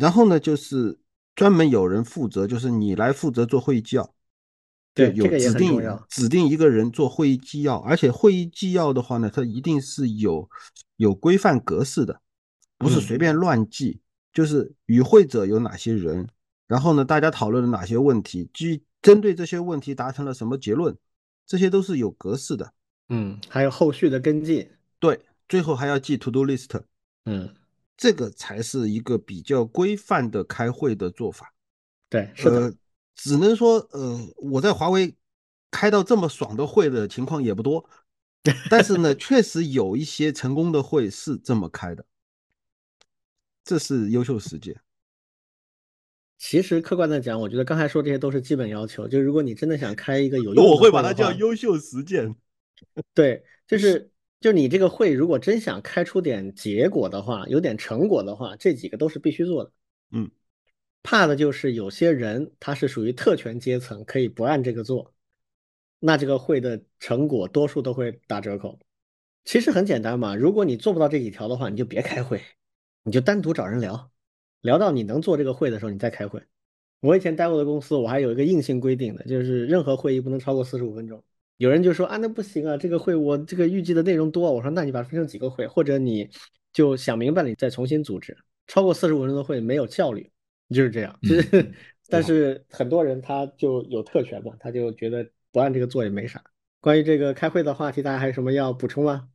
[0.00, 0.98] 然后呢，就是
[1.34, 4.14] 专门有人负责，就是你来负责做会议纪要。
[4.94, 10.48] 对，有指定指定一个人做会议纪要，而且会议纪要的话呢，它一定是有
[10.96, 12.20] 有规范格式的，
[12.78, 14.00] 不是随便乱记。
[14.32, 16.28] 就是与会者有哪些人，
[16.66, 20.92] 然后呢，大家讨论了哪些问题，基针对这些问题达成了什么结论，
[21.46, 22.72] 这些都是有格式的。
[23.10, 24.68] 嗯，还有后续的跟进。
[24.98, 26.80] 对，最后还要记 to do list。
[27.26, 27.48] 嗯，
[27.96, 31.54] 这个才是一个比较规范的开会的做法。
[32.10, 32.74] 对，是的。
[33.14, 35.14] 只能说，呃，我在华为
[35.70, 37.88] 开到这么爽的会的情况也不多，
[38.68, 42.04] 但是呢，确实有一些成功的会是这么开的，
[43.64, 44.80] 这是优秀实践。
[46.36, 49.08] 其实客观的讲，我觉得刚才说这些都是基本要求。
[49.08, 52.34] 就如果你真的想开一个有用，我会把它叫优秀实践。
[53.14, 54.10] 对，就是
[54.40, 59.72] 就你这个会，如果真想开出点结果的话，有点成果的话，这几个都是必须做的。
[60.10, 60.30] 嗯。
[61.04, 65.14] 怕的就是有些人他是属于特权阶层，可以不按这个做，
[66.00, 68.80] 那这个会的成果多数都会打折扣。
[69.44, 72.40] 其实很简单嘛，如果你做不到这几条的话，你就别开会，
[73.02, 74.10] 你就单独找人聊，
[74.62, 76.42] 聊到你能做这个会的时候，你再开会。
[77.00, 81.22] 我以前待过的公司，我还有一个硬性规定的，就是任何会议不能超过四十五分钟。
[81.58, 84.50] 有人就说啊，那不行啊，这个会我这个预计的内容多。
[84.50, 86.30] 我说那你把它分成几个会，或者你
[86.72, 88.34] 就想明白了，你再重新组织。
[88.66, 90.30] 超过四十五分钟的会没有效率。
[90.74, 91.72] 就是这样， 就是，
[92.08, 96.42] 但是很多人他就有特权嘛，他就觉得不按这个做也没啥。
[96.80, 99.28] 关于这个开会的话题，大家还有什么要补充吗？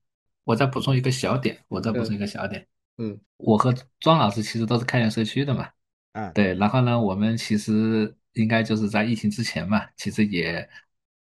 [0.44, 2.68] 我再补充一个小点，我再补充一个小点。
[2.98, 5.68] 嗯，我和庄老师其实都是开源社区的嘛。
[6.12, 10.68] 啊，对，然后呢，我们其实应该就是在疫情之前嘛，其实也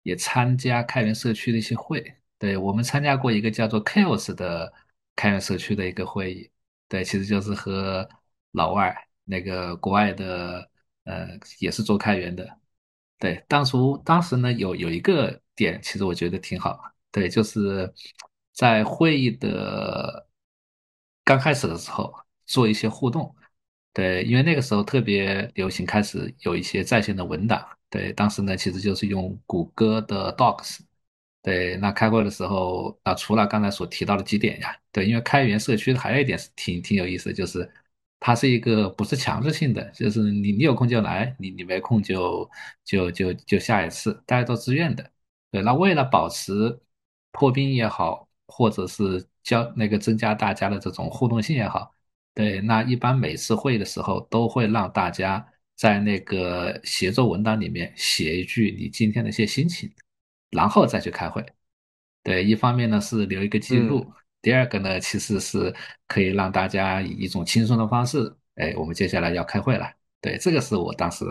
[0.04, 2.04] 也参加开源社区的一些会。
[2.38, 4.72] 对我们参加过一个叫做 Chaos 的
[5.16, 6.50] 开源社区的一个会议。
[6.88, 8.08] 对，其实就是和
[8.52, 9.09] 老外。
[9.30, 10.68] 那个国外的，
[11.03, 11.27] 呃，
[11.60, 12.57] 也是做开源的，
[13.19, 16.80] 对，当初当时呢，有有一个点，其实我觉得挺好，
[17.11, 17.93] 对，就是
[18.53, 20.27] 在会议的
[21.23, 22.11] 刚开始的时候
[22.47, 23.35] 做一些互动，
[23.93, 30.80] 对，因为那个时候特别流行，开始有一些在线的文档，对，当时呢，其实就是用谷歌的 Docs，
[31.43, 37.72] 对，那开会的时候，啊，除了刚才所提到的几点呀，对，因为开源社区还有一点是挺挺有意思，就是。
[38.20, 42.50] 它是一个不是强制性的，就是你你有空就来，你你没空就
[42.84, 45.12] 就就就下一次，大家都自愿的。
[45.52, 46.80] 对，那为了保持
[47.32, 51.96] 破冰也好，或者是教那个增加大家的这种互动性也好，
[52.34, 59.90] 对，那一般每次会议的时候都会让大家在那个协作文档里面写一句你今天的一些心情，
[60.50, 61.46] 然后再去开会。
[62.22, 64.06] 对，一方面呢是留一个记录。
[64.41, 65.74] 第二个呢，其实是
[66.07, 69.90] 可以让大家以一种轻松的方式，哎，我们接下来要开会了。
[70.22, 71.26] 对，这个是我当时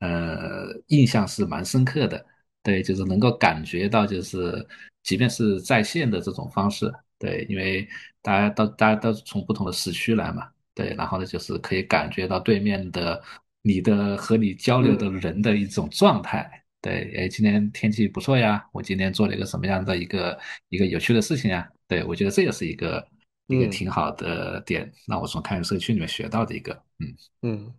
[0.00, 2.24] 呃印象是蛮深刻的。
[2.64, 4.64] 对，就是能够感觉到，就是
[5.02, 7.88] 即便是在线的这种方式，对，因为
[8.22, 13.20] 大家都大家都从不同的时区来嘛，对，然后呢，就是可以感觉到对面的
[13.62, 16.48] 你的和你交流的人的一种状态。
[16.80, 21.68] 对，哎，今天天气不错呀，我今天做了一个什么样的一个一个有趣的事情呀？
[21.92, 23.06] 对，我觉得这也是一个
[23.48, 27.14] 一个挺好的点，让我从开源社区里面学到的一个，嗯。
[27.42, 27.74] 嗯，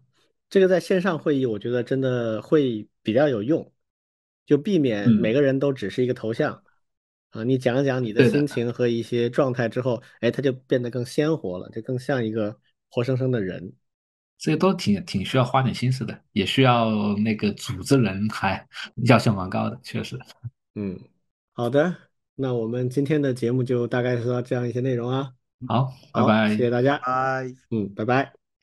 [0.51, 3.73] 这个在线上会议，我觉得真的会比较有用，
[4.45, 6.61] 就避免每个人都只是一个头像。
[7.31, 12.55] 啊，你讲一讲你的心情和一些状态之后，哎，他就变得更鲜活了，就更像一个
[12.89, 13.73] 活生生的人，
[14.37, 18.63] 这些都挺挺需要花点心思的，也需要那个组织人还
[19.09, 20.19] 要求蛮高的，确实，
[20.75, 20.99] 嗯，
[21.53, 22.12] 好的。
[22.43, 25.31] 那我们今天的节目就大概是这样一些内容啊。
[25.65, 26.97] 好，拜拜，谢谢大家。
[26.97, 28.42] 拜，嗯，拜拜。